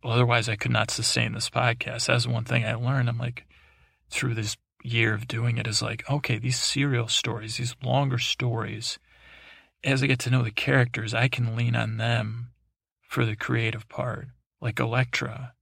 [0.04, 2.06] otherwise I could not sustain this podcast.
[2.06, 3.08] That's one thing I learned.
[3.08, 3.46] I'm like,
[4.10, 8.98] through this year of doing it, is like, okay, these serial stories, these longer stories,
[9.84, 12.50] as I get to know the characters, I can lean on them
[13.08, 14.28] for the creative part.
[14.60, 15.54] Like Elektra,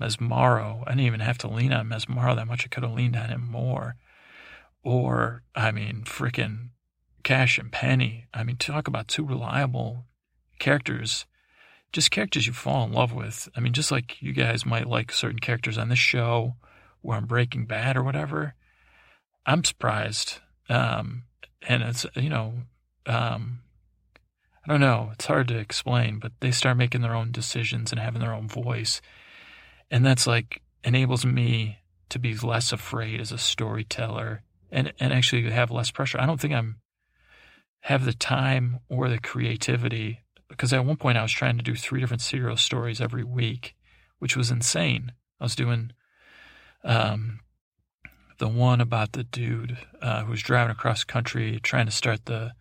[0.00, 0.82] Mesmero.
[0.86, 2.64] I didn't even have to lean on Mesmero that much.
[2.64, 3.96] I could have leaned on him more.
[4.82, 6.68] Or, I mean, freaking
[7.22, 8.26] Cash and Penny.
[8.32, 10.04] I mean, talk about two reliable
[10.58, 11.26] characters
[11.92, 13.48] just characters you fall in love with.
[13.56, 16.56] I mean, just like you guys might like certain characters on this show
[17.02, 18.54] or on Breaking Bad or whatever.
[19.46, 20.38] I'm surprised.
[20.68, 21.24] Um,
[21.66, 22.54] and it's, you know,
[23.06, 23.60] um,
[24.64, 25.10] I don't know.
[25.12, 28.48] It's hard to explain, but they start making their own decisions and having their own
[28.48, 29.00] voice.
[29.90, 31.78] And that's like enables me
[32.08, 36.20] to be less afraid as a storyteller and, and actually have less pressure.
[36.20, 36.76] I don't think I'm
[37.80, 41.76] have the time or the creativity because at one point I was trying to do
[41.76, 43.76] three different serial stories every week,
[44.18, 45.12] which was insane.
[45.40, 45.92] I was doing
[46.82, 47.40] um,
[48.38, 52.52] the one about the dude uh, who was driving across country trying to start the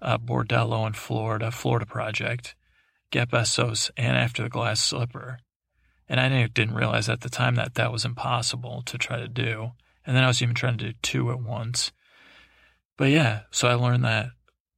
[0.00, 2.54] uh, bordello in Florida, Florida project,
[3.10, 5.38] Get Bezos, and After the Glass Slipper.
[6.08, 9.72] And I didn't realize at the time that that was impossible to try to do.
[10.06, 11.90] And then I was even trying to do two at once.
[12.96, 14.30] But yeah, so I learned that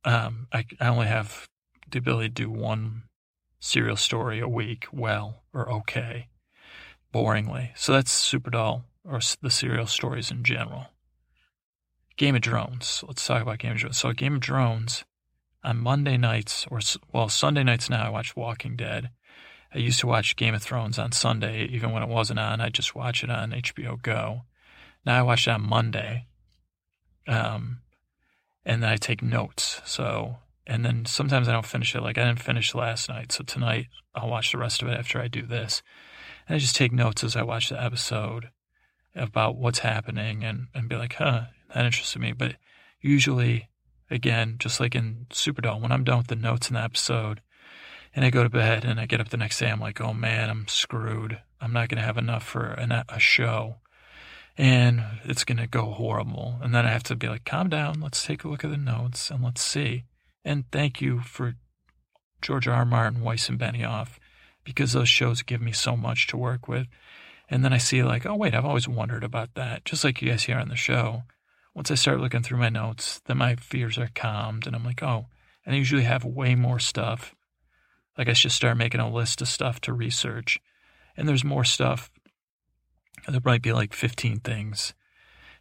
[0.04, 1.46] um, I, I only have
[1.90, 3.02] the ability to do one
[3.60, 6.28] serial story a week well or okay,
[7.12, 7.70] boringly.
[7.76, 10.86] So that's super dull, or the serial stories in general.
[12.16, 13.04] Game of Drones.
[13.06, 13.98] Let's talk about Game of Drones.
[13.98, 15.04] So, Game of Drones
[15.64, 16.80] on Monday nights, or
[17.12, 19.10] well, Sunday nights now, I watch Walking Dead.
[19.74, 22.60] I used to watch Game of Thrones on Sunday, even when it wasn't on.
[22.60, 24.42] I'd just watch it on HBO Go.
[25.04, 26.26] Now I watch it on Monday,
[27.26, 27.80] um,
[28.64, 29.80] and then I take notes.
[29.84, 30.36] So
[30.68, 32.02] and then sometimes I don't finish it.
[32.02, 35.18] Like I didn't finish last night, so tonight I'll watch the rest of it after
[35.18, 35.82] I do this.
[36.46, 38.50] And I just take notes as I watch the episode
[39.14, 41.44] about what's happening and, and be like, huh,
[41.74, 42.32] that interested me.
[42.32, 42.56] But
[43.00, 43.70] usually,
[44.10, 47.40] again, just like in Superdoll, when I'm done with the notes in the episode
[48.14, 50.14] and I go to bed and I get up the next day, I'm like, oh
[50.14, 51.40] man, I'm screwed.
[51.60, 53.76] I'm not going to have enough for an, a show.
[54.56, 56.58] And it's going to go horrible.
[56.62, 58.00] And then I have to be like, calm down.
[58.00, 60.04] Let's take a look at the notes and let's see.
[60.44, 61.54] And thank you for
[62.42, 62.74] George R.
[62.74, 62.84] R.
[62.84, 64.18] Martin, Weiss, and Benioff,
[64.64, 66.86] because those shows give me so much to work with.
[67.48, 69.84] And then I see, like, oh, wait, I've always wondered about that.
[69.84, 71.22] Just like you guys here on the show.
[71.78, 74.66] Once I start looking through my notes, then my fears are calmed.
[74.66, 75.26] And I'm like, oh,
[75.64, 77.36] and I usually have way more stuff.
[78.18, 80.58] Like, I should start making a list of stuff to research.
[81.16, 82.10] And there's more stuff.
[83.28, 84.92] There might be like 15 things.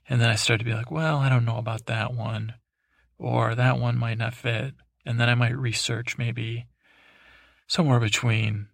[0.09, 2.55] And then I start to be like, well, I don't know about that one
[3.19, 4.73] or that one might not fit.
[5.05, 6.65] And then I might research maybe
[7.67, 8.69] somewhere between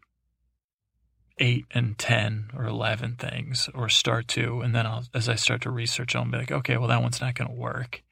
[1.40, 4.62] eight and 10 or 11 things or start to.
[4.62, 7.22] And then I'll, as I start to research, I'll be like, okay, well, that one's
[7.22, 8.04] not going to work.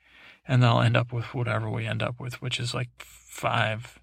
[0.48, 4.00] And then I'll end up with whatever we end up with, which is like five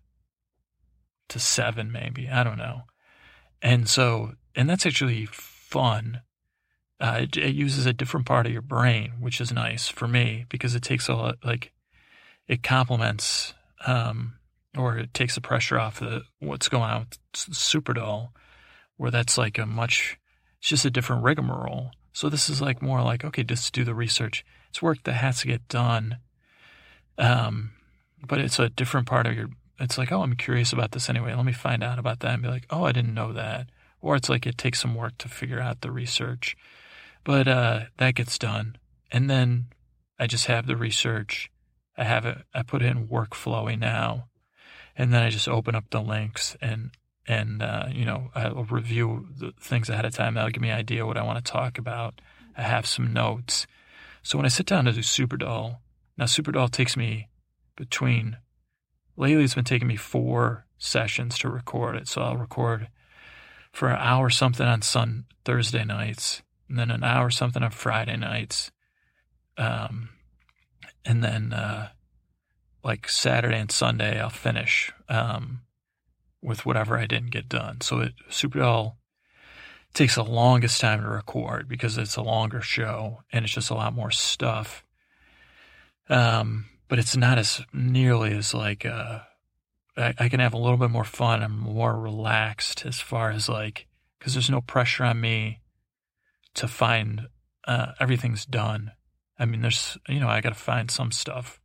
[1.29, 2.29] to seven, maybe.
[2.29, 2.83] I don't know.
[3.61, 6.23] And so, and that's actually fun.
[7.01, 10.47] Uh, it, it, uses a different part of your brain, which is nice for me
[10.49, 11.73] because it takes a lot, like,
[12.49, 13.55] it complements
[13.87, 14.35] um,
[14.77, 18.31] or it takes the pressure off the what's going on with Superdoll,
[18.99, 20.19] where that's like a much
[20.59, 21.93] it's just a different rigmarole.
[22.13, 24.45] So this is like more like okay, just do the research.
[24.69, 26.19] It's work that has to get done,
[27.17, 27.71] um,
[28.27, 29.49] but it's a different part of your.
[29.81, 31.35] It's like oh, I'm curious about this anyway.
[31.35, 33.71] Let me find out about that and be like oh, I didn't know that.
[34.03, 36.57] Or it's like it takes some work to figure out the research,
[37.25, 38.77] but uh, that gets done,
[39.11, 39.69] and then
[40.19, 41.51] I just have the research
[41.99, 44.29] I have it, I put it in workflowy now.
[44.97, 46.93] And then I just open up the links and,
[47.29, 50.35] and, uh, you know, I'll review the things ahead of time.
[50.35, 52.21] That'll give me an idea what I want to talk about.
[52.57, 53.67] I have some notes.
[54.23, 55.77] So when I sit down to do Superdoll,
[56.17, 57.29] now Superdoll takes me
[57.77, 58.39] between,
[59.17, 62.09] lately it's been taking me four sessions to record it.
[62.09, 62.89] So I'll record
[63.73, 68.17] for an hour something on Sun Thursday nights, and then an hour something on Friday
[68.17, 68.71] nights.
[69.59, 70.09] Um,
[71.05, 71.91] and then uh,
[72.83, 75.61] like Saturday and Sunday, I'll finish um,
[76.43, 77.81] with whatever I didn't get done.
[77.81, 78.95] So it Superdoll
[79.95, 83.75] takes the longest time to record because it's a longer show and it's just a
[83.75, 84.85] lot more stuff.
[86.09, 89.21] Um, but it's not as nearly as like uh,
[89.97, 91.43] I, I can have a little bit more fun.
[91.43, 93.87] I'm more relaxed as far as like
[94.19, 95.61] because there's no pressure on me
[96.55, 97.29] to find
[97.67, 98.93] uh, everything's done
[99.39, 101.61] I mean, there's, you know, I got to find some stuff.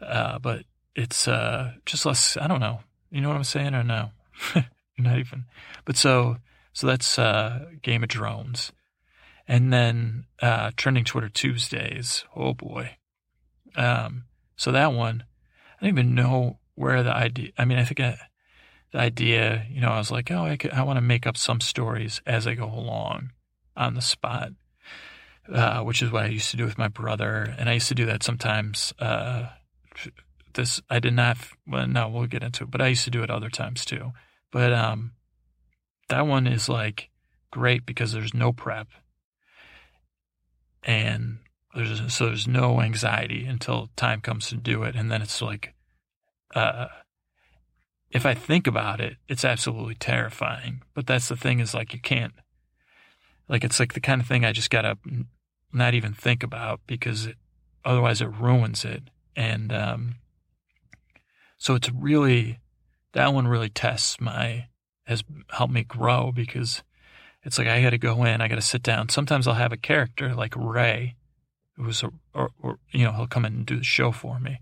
[0.00, 0.64] Uh, but
[0.94, 2.80] it's uh, just less, I don't know.
[3.12, 4.10] You know what I'm saying or no?
[4.98, 5.44] Not even.
[5.84, 6.38] But so,
[6.72, 8.72] so that's uh, Game of Drones.
[9.46, 12.24] And then uh, Trending Twitter Tuesdays.
[12.34, 12.96] Oh boy.
[13.76, 14.24] Um,
[14.56, 15.24] so that one,
[15.80, 18.18] I don't even know where the idea, I mean, I think I,
[18.92, 21.60] the idea, you know, I was like, oh, I, I want to make up some
[21.60, 23.30] stories as I go along
[23.76, 24.52] on the spot
[25.50, 27.94] uh, which is what I used to do with my brother, and I used to
[27.94, 28.92] do that sometimes.
[30.54, 31.38] This I did not.
[31.66, 34.12] Well, no, we'll get into it, but I used to do it other times too.
[34.50, 35.12] But um,
[36.08, 37.10] that one is like
[37.50, 38.88] great because there's no prep,
[40.82, 41.38] and
[41.74, 45.74] there's so there's no anxiety until time comes to do it, and then it's like,
[46.54, 46.86] uh,
[48.10, 50.82] if I think about it, it's absolutely terrifying.
[50.94, 52.34] But that's the thing is like you can't
[53.48, 54.98] like it's like the kind of thing I just gotta
[55.72, 57.36] not even think about because it,
[57.84, 59.04] otherwise it ruins it.
[59.36, 60.16] And um,
[61.62, 62.58] so it's really
[63.12, 64.66] that one really tests my
[65.04, 66.82] has helped me grow because
[67.44, 69.10] it's like I got to go in, I got to sit down.
[69.10, 71.14] Sometimes I'll have a character like Ray,
[71.76, 74.58] who's a or, or you know he'll come in and do the show for me,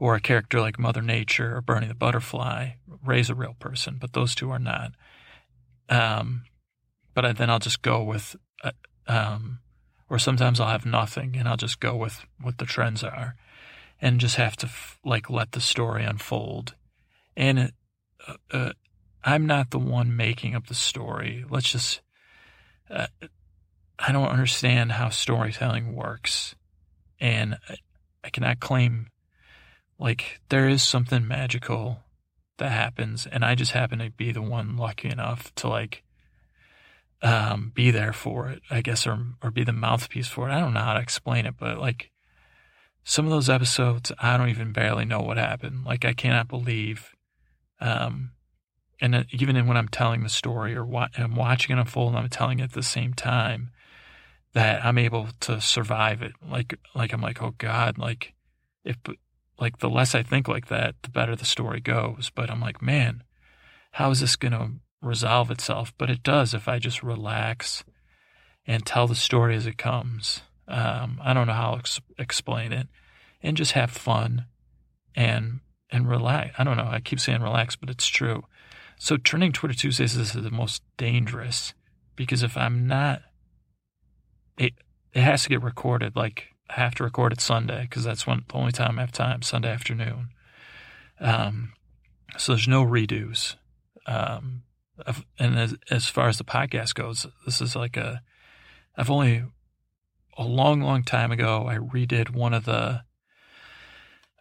[0.00, 2.70] or a character like Mother Nature or Bernie the Butterfly.
[3.06, 4.94] Ray's a real person, but those two are not.
[5.88, 6.42] Um,
[7.14, 8.34] but I, then I'll just go with,
[8.64, 8.72] uh,
[9.06, 9.60] um,
[10.10, 13.36] or sometimes I'll have nothing and I'll just go with what the trends are,
[14.02, 14.68] and just have to
[15.04, 16.74] like let the story unfold.
[17.36, 17.72] And
[18.26, 18.72] uh, uh,
[19.24, 21.46] I'm not the one making up the story.
[21.48, 22.02] Let's just.
[22.90, 23.06] Uh,
[23.98, 26.56] I don't understand how storytelling works,
[27.20, 27.76] and I,
[28.24, 29.06] I cannot claim
[29.98, 32.00] like there is something magical
[32.58, 36.02] that happens, and I just happen to be the one lucky enough to like
[37.22, 40.52] um, be there for it, I guess, or or be the mouthpiece for it.
[40.52, 42.10] I don't know how to explain it, but like
[43.04, 45.84] some of those episodes, I don't even barely know what happened.
[45.84, 47.14] Like I cannot believe,
[47.80, 48.32] um,
[49.00, 52.28] and even when I'm telling the story or wa- I'm watching it unfold, and I'm
[52.28, 53.70] telling it at the same time
[54.52, 56.32] that I'm able to survive it.
[56.48, 58.34] Like like I'm like, oh God, like
[58.84, 58.96] if
[59.58, 62.30] like the less I think like that, the better the story goes.
[62.34, 63.24] But I'm like, man,
[63.92, 67.84] how is this gonna resolve itself, but it does if I just relax
[68.66, 70.42] and tell the story as it comes.
[70.68, 72.88] Um, I don't know how to ex- explain it,
[73.42, 74.46] and just have fun
[75.14, 75.60] and
[75.90, 76.54] and relax.
[76.58, 76.88] I don't know.
[76.90, 78.44] I keep saying relax, but it's true.
[78.96, 81.74] So Trending Twitter Tuesdays is the most dangerous
[82.16, 83.22] because if I'm not,
[84.56, 84.74] it
[85.12, 86.16] it has to get recorded.
[86.16, 89.12] Like I have to record it Sunday because that's when the only time I have
[89.12, 90.28] time, Sunday afternoon.
[91.20, 91.72] Um,
[92.36, 93.56] so there's no redos.
[94.06, 94.62] Um,
[95.38, 98.22] and as, as far as the podcast goes, this is like a,
[98.96, 99.44] I've only,
[100.36, 103.02] a long, long time ago, I redid one of the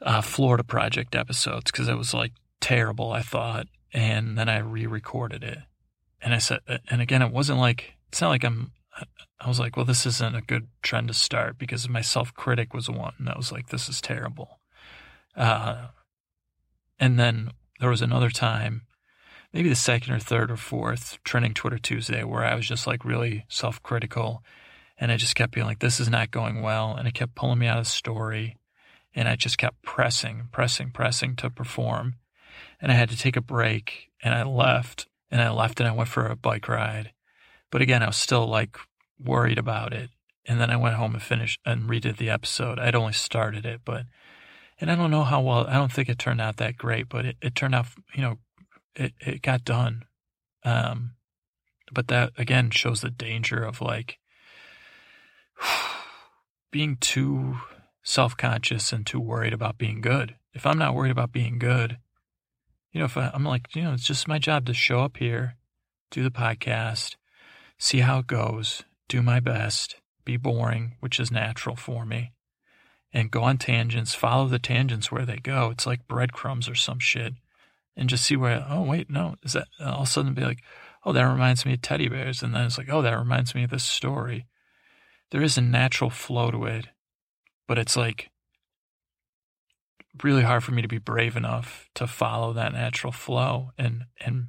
[0.02, 3.68] uh, Florida Project episodes because it was like terrible, I thought.
[3.94, 5.60] And then I re recorded it.
[6.22, 8.72] And I said, and again, it wasn't like, it's not like I'm,
[9.40, 12.74] I was like, well, this isn't a good trend to start because my self critic
[12.74, 14.60] was one that was like, this is terrible.
[15.36, 15.88] Uh,
[17.00, 18.84] and then there was another time
[19.54, 23.06] maybe the second or third or fourth trending Twitter Tuesday where I was just like
[23.06, 24.44] really self critical.
[25.02, 26.96] And I just kept being like, this is not going well.
[26.96, 28.58] And it kept pulling me out of the story.
[29.16, 32.16] And I just kept pressing, pressing, pressing to perform.
[32.80, 35.92] And I had to take a break and I left and I left and I
[35.92, 37.14] went for a bike ride.
[37.72, 38.78] But again, I was still like
[39.20, 40.12] worried about it.
[40.46, 42.78] And then I went home and finished and redid the episode.
[42.78, 44.06] I'd only started it, but,
[44.80, 47.26] and I don't know how well, I don't think it turned out that great, but
[47.26, 48.38] it, it turned out, you know,
[48.96, 50.04] it, it got done.
[50.64, 51.16] Um,
[51.92, 54.20] but that again shows the danger of like
[56.72, 57.58] being too
[58.04, 60.36] self conscious and too worried about being good.
[60.54, 61.98] If I'm not worried about being good,
[62.92, 65.18] you know, if I, I'm like, you know, it's just my job to show up
[65.18, 65.56] here,
[66.10, 67.16] do the podcast,
[67.78, 69.96] see how it goes, do my best,
[70.26, 72.34] be boring, which is natural for me,
[73.14, 75.70] and go on tangents, follow the tangents where they go.
[75.72, 77.34] It's like breadcrumbs or some shit.
[77.98, 80.64] And just see where, oh, wait, no, is that all of a sudden be like,
[81.06, 82.42] oh, that reminds me of teddy bears.
[82.42, 84.48] And then it's like, oh, that reminds me of this story.
[85.32, 86.88] There is a natural flow to it,
[87.68, 88.30] but it's like
[90.24, 94.48] really hard for me to be brave enough to follow that natural flow and, and,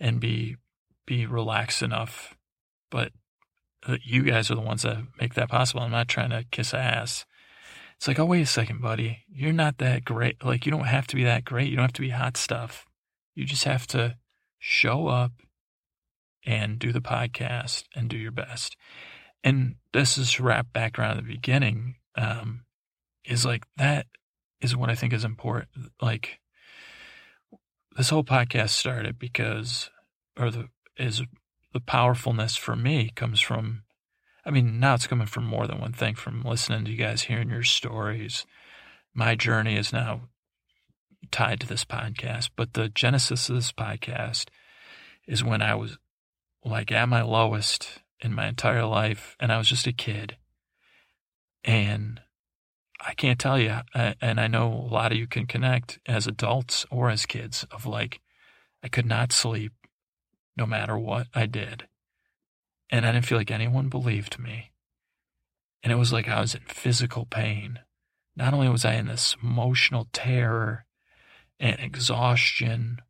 [0.00, 0.56] and be,
[1.06, 2.34] be relaxed enough.
[2.90, 3.12] But
[3.86, 5.82] uh, you guys are the ones that make that possible.
[5.82, 7.26] I'm not trying to kiss ass.
[7.96, 9.24] It's like, oh, wait a second, buddy.
[9.28, 10.44] You're not that great.
[10.44, 11.68] Like, you don't have to be that great.
[11.68, 12.86] You don't have to be hot stuff.
[13.34, 14.16] You just have to
[14.58, 15.32] show up
[16.44, 18.76] and do the podcast and do your best.
[19.46, 21.94] And this is wrap back around the beginning.
[22.16, 22.64] Um,
[23.24, 24.06] is like that
[24.60, 25.92] is what I think is important.
[26.02, 26.40] Like
[27.96, 29.88] this whole podcast started because,
[30.36, 31.22] or the is
[31.72, 33.84] the powerfulness for me comes from.
[34.44, 36.16] I mean, now it's coming from more than one thing.
[36.16, 38.46] From listening to you guys, hearing your stories,
[39.14, 40.22] my journey is now
[41.30, 42.50] tied to this podcast.
[42.56, 44.46] But the genesis of this podcast
[45.28, 45.98] is when I was
[46.64, 50.36] like at my lowest in my entire life, and I was just a kid.
[51.64, 52.20] And
[53.00, 56.86] I can't tell you, and I know a lot of you can connect as adults
[56.90, 58.20] or as kids, of like,
[58.82, 59.72] I could not sleep
[60.56, 61.88] no matter what I did.
[62.88, 64.70] And I didn't feel like anyone believed me.
[65.82, 67.80] And it was like I was in physical pain.
[68.34, 70.84] Not only was I in this emotional terror
[71.58, 73.00] and exhaustion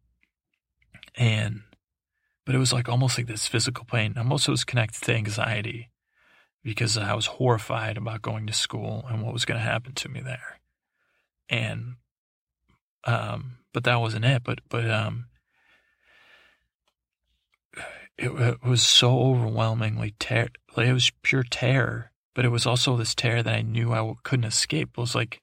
[1.15, 1.63] and
[2.47, 4.15] but it was like almost like this physical pain.
[4.15, 5.91] Now, most of it was connected to anxiety
[6.63, 10.09] because I was horrified about going to school and what was going to happen to
[10.09, 10.61] me there.
[11.49, 11.97] And,
[13.05, 14.43] um, but that wasn't it.
[14.45, 15.27] But, but, um,
[18.17, 22.97] it, it was so overwhelmingly ter- like it was pure terror, but it was also
[22.97, 24.91] this terror that I knew I couldn't escape.
[24.97, 25.43] It was like,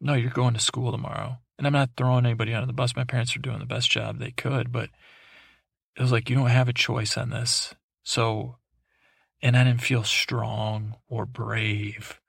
[0.00, 1.38] no, you're going to school tomorrow.
[1.58, 2.94] And I'm not throwing anybody under the bus.
[2.94, 4.90] My parents are doing the best job they could, but
[5.96, 7.74] it was like, you don't have a choice on this.
[8.02, 8.56] So,
[9.42, 12.20] and I didn't feel strong or brave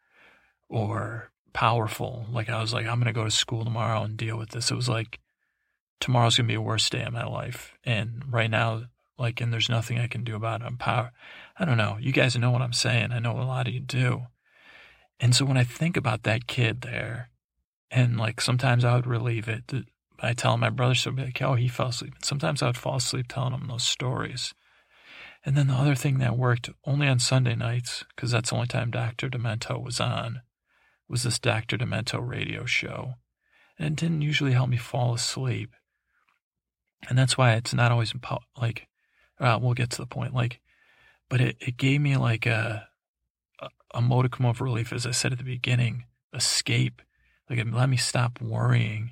[0.69, 2.25] or powerful.
[2.31, 4.71] Like I was like, I'm going to go to school tomorrow and deal with this.
[4.71, 5.19] It was like,
[5.99, 7.73] tomorrow's going to be a worst day of my life.
[7.83, 8.83] And right now,
[9.17, 10.65] like, and there's nothing I can do about it.
[10.65, 11.11] I'm power.
[11.57, 11.97] I don't know.
[11.99, 13.11] You guys know what I'm saying.
[13.11, 14.27] I know a lot of you do.
[15.19, 17.29] And so when I think about that kid there,
[17.89, 19.63] and like sometimes I would relieve it,
[20.19, 22.15] I tell my brother, so be like, oh, he fell asleep.
[22.15, 24.53] And sometimes I would fall asleep telling him those stories.
[25.45, 28.67] And then the other thing that worked only on Sunday nights, because that's the only
[28.67, 29.29] time Dr.
[29.29, 30.41] Demento was on,
[31.07, 31.77] was this Dr.
[31.77, 33.13] Demento radio show.
[33.77, 35.71] And it didn't usually help me fall asleep.
[37.07, 38.13] And that's why it's not always
[38.59, 38.87] like,
[39.39, 40.33] uh, we'll get to the point.
[40.33, 40.59] Like,
[41.29, 42.87] but it, it gave me like a,
[43.61, 47.01] a, a modicum of relief, as I said at the beginning, escape.
[47.49, 49.11] Like it let me stop worrying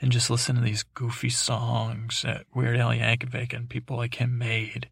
[0.00, 4.38] and just listen to these goofy songs that Weird Al Yankovic and people like him
[4.38, 4.90] made,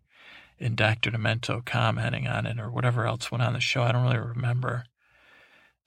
[0.60, 1.10] and Dr.
[1.10, 3.82] Demento commenting on it, or whatever else went on the show.
[3.82, 4.84] I don't really remember.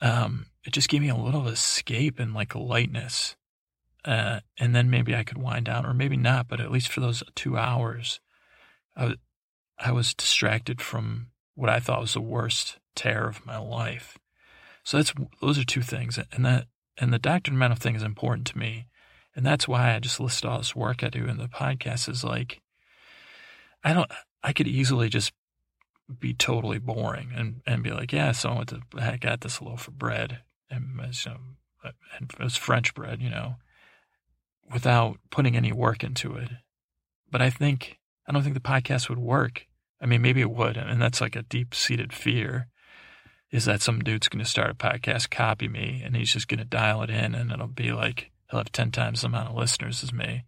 [0.02, 3.36] Um, it just gave me a little escape and like lightness.
[4.04, 7.00] Uh, and then maybe I could wind down, or maybe not, but at least for
[7.00, 8.20] those two hours,
[8.96, 9.16] I was,
[9.80, 14.18] I was distracted from what I thought was the worst terror of my life.
[14.84, 17.52] So that's those are two things, and that and the Dr.
[17.52, 18.86] Demento thing is important to me
[19.36, 22.24] and that's why I just list all this work I do in the podcast is
[22.24, 22.62] like,
[23.84, 24.10] I don't,
[24.42, 25.34] I could easily just
[26.20, 29.62] be totally boring and, and be like, yeah, so I went to, I got this
[29.62, 31.34] loaf of bread and, uh, you uh,
[31.84, 33.56] know, and it was French bread, you know,
[34.72, 36.50] without putting any work into it.
[37.30, 39.68] But I think, I don't think the podcast would work.
[40.02, 40.78] I mean, maybe it would.
[40.78, 42.68] And that's like a deep seated fear
[43.52, 46.60] is that some dude's going to start a podcast, copy me, and he's just going
[46.60, 49.56] to dial it in and it'll be like, he'll have 10 times the amount of
[49.56, 50.44] listeners as me.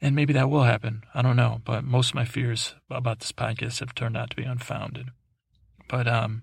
[0.00, 1.02] And maybe that will happen.
[1.14, 1.60] I don't know.
[1.64, 5.08] But most of my fears about this podcast have turned out to be unfounded.
[5.88, 6.42] But, um,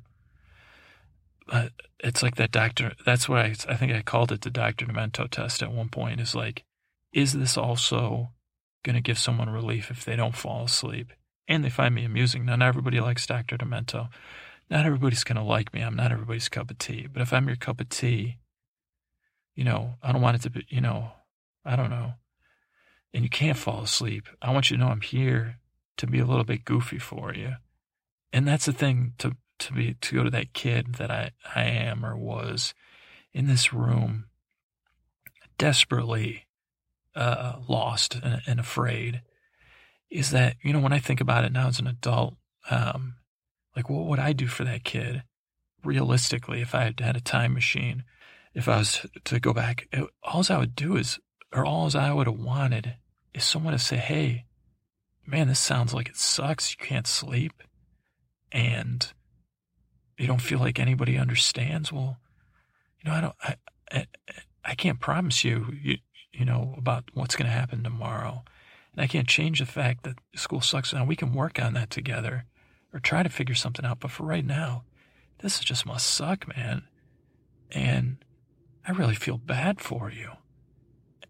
[1.48, 2.94] but it's like that doctor.
[3.06, 4.86] That's why I, I think I called it the Dr.
[4.86, 6.64] Demento test at one point is like,
[7.14, 8.30] is this also
[8.84, 11.14] going to give someone relief if they don't fall asleep
[11.48, 12.46] and they find me amusing?
[12.46, 13.58] Not everybody likes Dr.
[13.58, 14.10] Demento.
[14.70, 15.82] Not everybody's going to like me.
[15.82, 17.08] I'm not everybody's cup of tea.
[17.12, 18.40] But if I'm your cup of tea,
[19.56, 21.12] you know, I don't want it to be, you know,
[21.64, 22.14] I don't know.
[23.14, 24.28] And you can't fall asleep.
[24.42, 25.60] I want you to know I'm here
[25.98, 27.54] to be a little bit goofy for you.
[28.34, 31.64] And that's the thing to, to be, to go to that kid that I, I
[31.64, 32.74] am or was
[33.34, 34.26] in this room,
[35.58, 36.46] desperately
[37.16, 39.22] uh, lost and, and, afraid,
[40.10, 42.36] is that, you know, when I think about it now as an adult,
[42.70, 43.16] um,
[43.76, 45.24] like what would I do for that kid
[45.84, 48.04] realistically if I had had a time machine?
[48.56, 51.20] If I was to go back, it, all I would do is,
[51.54, 52.96] or all I would have wanted
[53.34, 54.46] is someone to say, hey,
[55.28, 56.72] man, this sounds like it sucks.
[56.72, 57.62] You can't sleep.
[58.52, 59.06] And
[60.18, 61.92] you don't feel like anybody understands.
[61.92, 62.18] Well,
[63.04, 63.56] you know, I don't, I,
[63.92, 64.08] I,
[64.64, 65.98] I can't promise you, you,
[66.32, 68.44] you know, about what's going to happen tomorrow.
[68.94, 70.94] And I can't change the fact that school sucks.
[70.94, 72.46] Now we can work on that together
[72.94, 74.00] or try to figure something out.
[74.00, 74.84] But for right now,
[75.40, 76.84] this is just must suck, man.
[77.72, 78.18] And
[78.88, 80.32] I really feel bad for you.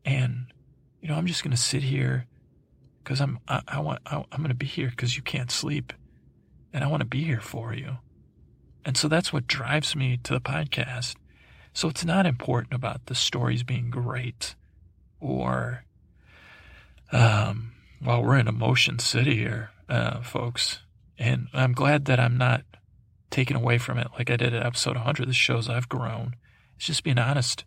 [0.03, 0.47] And,
[1.01, 2.27] you know, I'm just going to sit here
[3.03, 5.93] because I'm, I, I want, I, I'm going to be here because you can't sleep
[6.73, 7.97] and I want to be here for you.
[8.83, 11.15] And so that's what drives me to the podcast.
[11.73, 14.55] So it's not important about the stories being great
[15.19, 15.85] or,
[17.11, 20.79] um, well, we're in Emotion City here, uh, folks.
[21.17, 22.63] And I'm glad that I'm not
[23.31, 25.27] taken away from it like I did at episode 100.
[25.27, 26.35] This shows I've grown.
[26.75, 27.65] It's just being honest.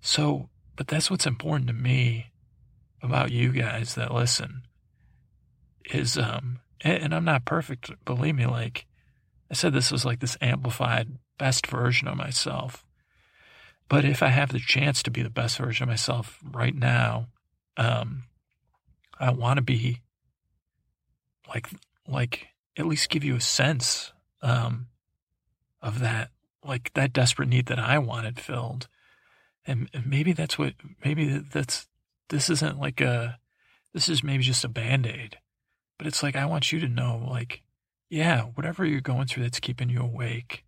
[0.00, 2.26] So, but that's what's important to me
[3.02, 4.62] about you guys that listen
[5.86, 7.90] is, um, and, and I'm not perfect.
[8.04, 8.86] Believe me, like
[9.50, 12.84] I said, this was like this amplified best version of myself.
[13.88, 17.28] But if I have the chance to be the best version of myself right now,
[17.76, 18.24] um,
[19.20, 20.00] I want to be
[21.48, 21.68] like,
[22.08, 24.86] like at least give you a sense, um,
[25.82, 26.30] of that,
[26.64, 28.88] like that desperate need that I wanted filled.
[29.66, 31.86] And maybe that's what, maybe that's,
[32.28, 33.38] this isn't like a,
[33.92, 35.38] this is maybe just a band aid,
[35.98, 37.62] but it's like, I want you to know, like,
[38.10, 40.64] yeah, whatever you're going through that's keeping you awake,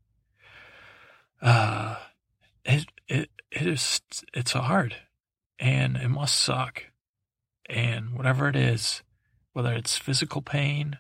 [1.43, 1.97] uh,
[2.65, 4.01] it, it, it is,
[4.33, 4.97] it's hard
[5.59, 6.85] and it must suck.
[7.69, 9.03] And whatever it is,
[9.53, 10.99] whether it's physical pain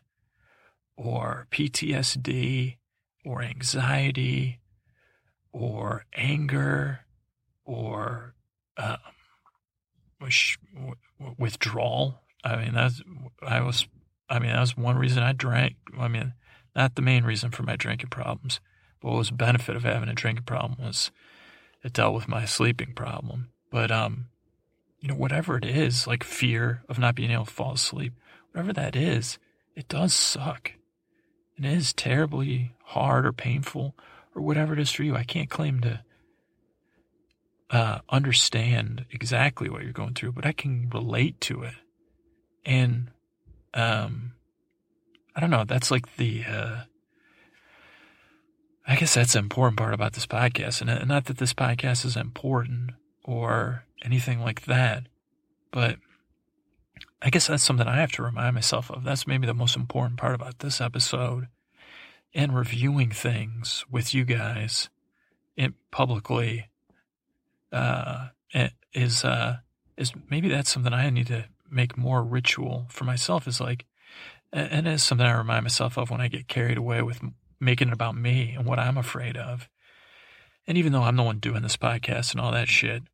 [0.96, 2.76] or PTSD
[3.24, 4.60] or anxiety
[5.56, 7.00] or anger
[7.64, 8.34] or
[8.76, 8.98] um,
[11.38, 12.20] withdrawal.
[12.44, 13.02] I mean, that's,
[13.42, 13.86] I was
[14.28, 15.76] I mean, that was one reason I drank.
[15.98, 16.34] I mean,
[16.74, 18.60] not the main reason for my drinking problems,
[19.00, 21.10] but what was the benefit of having a drinking problem was
[21.82, 23.48] it dealt with my sleeping problem.
[23.70, 24.26] But, um,
[25.00, 28.14] you know, whatever it is, like fear of not being able to fall asleep,
[28.52, 29.38] whatever that is,
[29.74, 30.72] it does suck.
[31.56, 33.94] And it is terribly hard or painful
[34.36, 35.16] or whatever it is for you.
[35.16, 36.00] I can't claim to
[37.70, 41.74] uh, understand exactly what you're going through, but I can relate to it.
[42.64, 43.10] And
[43.72, 44.34] um,
[45.34, 45.64] I don't know.
[45.64, 46.80] That's like the, uh,
[48.86, 50.80] I guess that's the important part about this podcast.
[50.80, 52.90] And not that this podcast is important
[53.24, 55.04] or anything like that,
[55.72, 55.96] but
[57.22, 59.02] I guess that's something I have to remind myself of.
[59.02, 61.48] That's maybe the most important part about this episode
[62.36, 64.90] and reviewing things with you guys
[65.56, 66.68] in, publicly
[67.72, 68.28] uh,
[68.92, 69.56] is uh,
[69.96, 73.86] is maybe that's something I need to make more ritual for myself is like,
[74.52, 77.20] and it's something I remind myself of when I get carried away with
[77.58, 79.68] making it about me and what I'm afraid of.
[80.66, 83.04] And even though I'm the one doing this podcast and all that shit,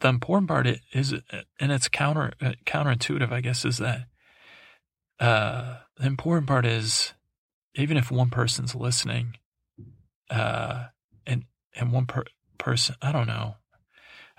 [0.00, 1.14] the important part is,
[1.60, 4.06] and it's counter uh, counterintuitive, I guess, is that
[5.20, 7.12] uh, the important part is
[7.76, 9.36] even if one person's listening,
[10.30, 10.86] uh,
[11.26, 11.44] and
[11.74, 12.24] and one per-
[12.58, 13.56] person, I don't know,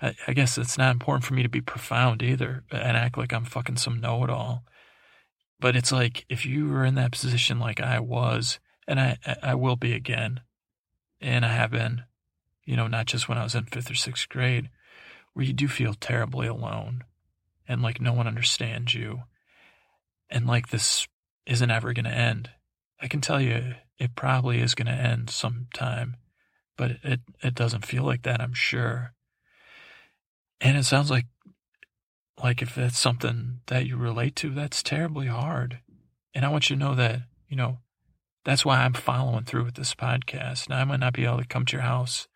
[0.00, 3.32] I, I guess it's not important for me to be profound either and act like
[3.32, 4.64] I'm fucking some know it all.
[5.60, 9.54] But it's like if you were in that position like I was, and I, I
[9.54, 10.40] will be again,
[11.20, 12.04] and I have been,
[12.64, 14.70] you know, not just when I was in fifth or sixth grade,
[15.32, 17.04] where you do feel terribly alone
[17.68, 19.22] and like no one understands you.
[20.30, 21.06] And like this
[21.46, 22.50] isn't ever going to end.
[23.00, 26.16] I can tell you it probably is going to end sometime,
[26.76, 29.12] but it, it doesn't feel like that, I'm sure.
[30.60, 31.26] And it sounds like
[32.42, 35.80] like if that's something that you relate to, that's terribly hard.
[36.34, 37.78] And I want you to know that, you know,
[38.44, 40.68] that's why I'm following through with this podcast.
[40.68, 42.28] Now I might not be able to come to your house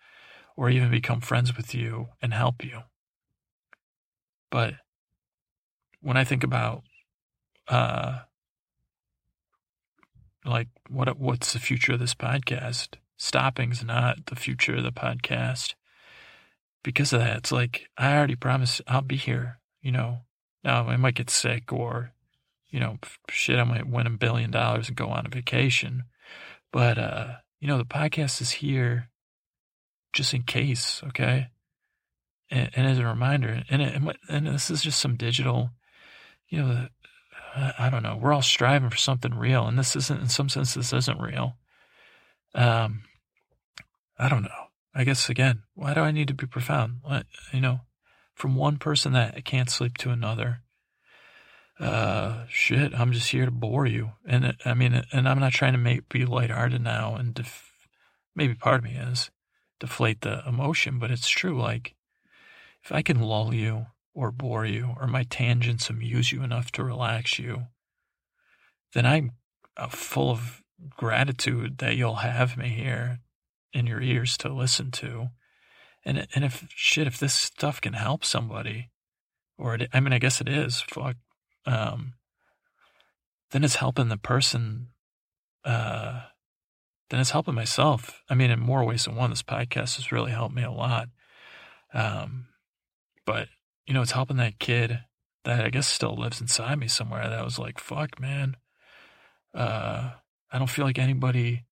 [0.57, 2.81] or even become friends with you and help you.
[4.51, 4.75] But
[6.01, 6.83] when I think about
[7.69, 8.21] uh
[10.45, 12.95] like what what's the future of this podcast?
[13.17, 15.75] Stopping's not the future of the podcast
[16.83, 19.59] because of that, it's like I already promised I'll be here.
[19.81, 20.21] You know,
[20.65, 22.13] now I might get sick or,
[22.71, 22.99] you know,
[23.29, 26.05] shit, I might win a billion dollars and go on a vacation.
[26.73, 29.09] But uh, you know, the podcast is here
[30.13, 31.49] just in case, okay?
[32.51, 35.71] And, and as a reminder, and, it, and this is just some digital,
[36.49, 36.89] you know,
[37.55, 38.17] I don't know.
[38.17, 41.57] We're all striving for something real, and this isn't, in some sense, this isn't real.
[42.55, 43.03] Um,
[44.19, 44.49] I don't know.
[44.95, 47.01] I guess again, why do I need to be profound?
[47.53, 47.81] You know,
[48.35, 50.63] from one person that I can't sleep to another.
[51.81, 54.13] Uh, shit, I'm just here to bore you.
[54.27, 57.73] And I mean, and I'm not trying to make be lighthearted now, and def-
[58.35, 59.31] maybe part of me is
[59.81, 61.61] deflate the emotion, but it's true.
[61.61, 61.95] Like,
[62.85, 66.85] if I can lull you or bore you, or my tangents amuse you enough to
[66.85, 67.67] relax you,
[68.93, 69.33] then I'm
[69.77, 73.21] uh, full of gratitude that you'll have me here
[73.73, 75.29] in your ears to listen to.
[76.05, 78.91] And and if shit, if this stuff can help somebody,
[79.57, 80.81] or it, I mean, I guess it is.
[80.83, 81.17] Fuck.
[81.65, 82.15] Um,
[83.53, 84.89] then it's helping the person.
[85.65, 86.23] Uh,
[87.11, 88.23] then it's helping myself.
[88.29, 91.09] I mean, in more ways than one, this podcast has really helped me a lot.
[91.95, 92.47] Um,
[93.25, 93.49] but
[93.87, 95.01] you know, it's helping that kid
[95.45, 97.29] that I guess still lives inside me somewhere.
[97.29, 98.57] That was like, fuck, man.
[99.55, 100.13] Uh,
[100.51, 101.65] I don't feel like anybody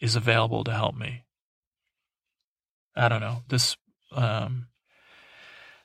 [0.00, 1.24] is available to help me.
[2.96, 3.42] I don't know.
[3.48, 3.76] This,
[4.12, 4.68] um,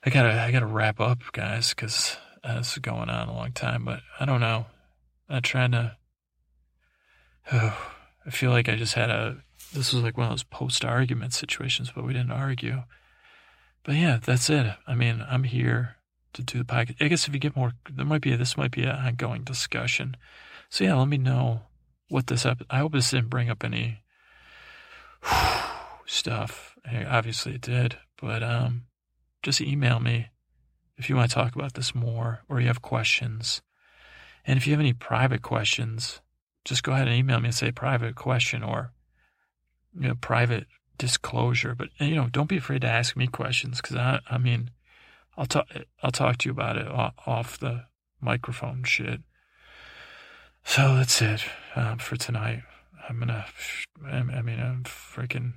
[0.05, 3.51] I gotta, I gotta wrap up, guys, because uh, this is going on a long
[3.51, 3.85] time.
[3.85, 4.65] But I don't know.
[5.29, 5.97] I'm trying to.
[7.51, 7.91] Oh,
[8.25, 9.37] I feel like I just had a.
[9.73, 12.83] This was like one of those post-argument situations, but we didn't argue.
[13.83, 14.73] But yeah, that's it.
[14.87, 15.97] I mean, I'm here
[16.33, 17.01] to do the podcast.
[17.01, 20.15] I guess if you get more, there might be this might be an ongoing discussion.
[20.69, 21.63] So yeah, let me know
[22.09, 22.45] what this.
[22.45, 23.99] Ep- I hope this didn't bring up any
[26.05, 26.77] stuff.
[27.07, 28.83] Obviously, it did, but um,
[29.41, 30.27] just email me
[30.97, 33.61] if you want to talk about this more or you have questions.
[34.45, 36.21] And if you have any private questions,
[36.65, 38.93] just go ahead and email me and say private question or
[39.97, 41.75] you know private disclosure.
[41.75, 44.71] But you know, don't be afraid to ask me questions because I, I mean,
[45.37, 45.67] I'll talk,
[46.01, 47.85] I'll talk to you about it off the
[48.21, 49.21] microphone shit.
[50.63, 51.43] So that's it
[51.75, 52.63] um, for tonight.
[53.09, 53.45] I'm gonna,
[54.05, 55.53] I mean, I'm freaking,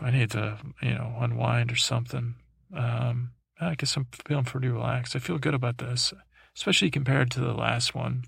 [0.00, 2.36] I need to, you know, unwind or something.
[2.74, 5.14] Um, I guess I'm feeling pretty relaxed.
[5.14, 6.14] I feel good about this,
[6.56, 8.24] especially compared to the last one,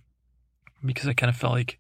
[0.85, 1.79] because I kind of felt like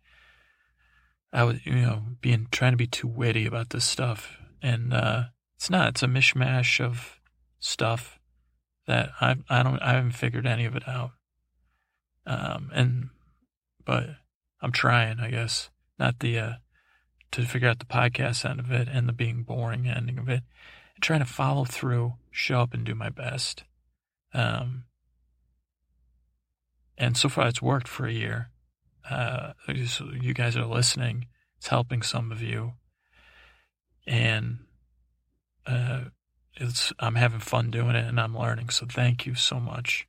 [1.32, 5.24] I was, you know, being trying to be too witty about this stuff, and uh,
[5.56, 5.88] it's not.
[5.88, 7.20] It's a mishmash of
[7.58, 8.18] stuff
[8.86, 11.10] that I I don't I haven't figured any of it out.
[12.26, 13.08] Um, and
[13.84, 14.06] but
[14.60, 16.52] I'm trying, I guess, not the uh,
[17.32, 20.42] to figure out the podcast end of it and the being boring ending of it,
[20.94, 23.64] and trying to follow through, show up, and do my best.
[24.32, 24.84] Um,
[26.98, 28.50] and so far, it's worked for a year.
[29.08, 31.26] Uh, you guys are listening.
[31.58, 32.72] It's helping some of you,
[34.06, 34.58] and
[35.66, 36.04] uh,
[36.54, 38.70] it's I'm having fun doing it, and I'm learning.
[38.70, 40.06] So thank you so much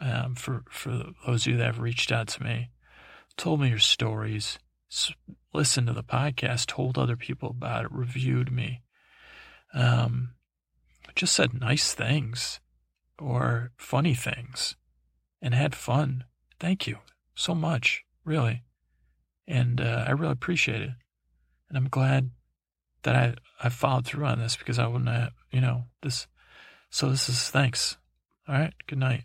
[0.00, 2.70] um, for for those of you that have reached out to me
[3.36, 4.58] told me your stories,
[5.52, 8.82] listened to the podcast, told other people about it, reviewed me,
[9.74, 10.34] um,
[11.14, 12.60] just said nice things
[13.18, 14.76] or funny things
[15.40, 16.24] and had fun.
[16.58, 16.98] Thank you
[17.34, 18.62] so much, really.
[19.46, 20.90] And uh, I really appreciate it.
[21.68, 22.30] And I'm glad
[23.02, 26.26] that I, I followed through on this because I wouldn't have, you know, this.
[26.90, 27.96] So this is thanks.
[28.48, 28.74] All right.
[28.86, 29.24] Good night.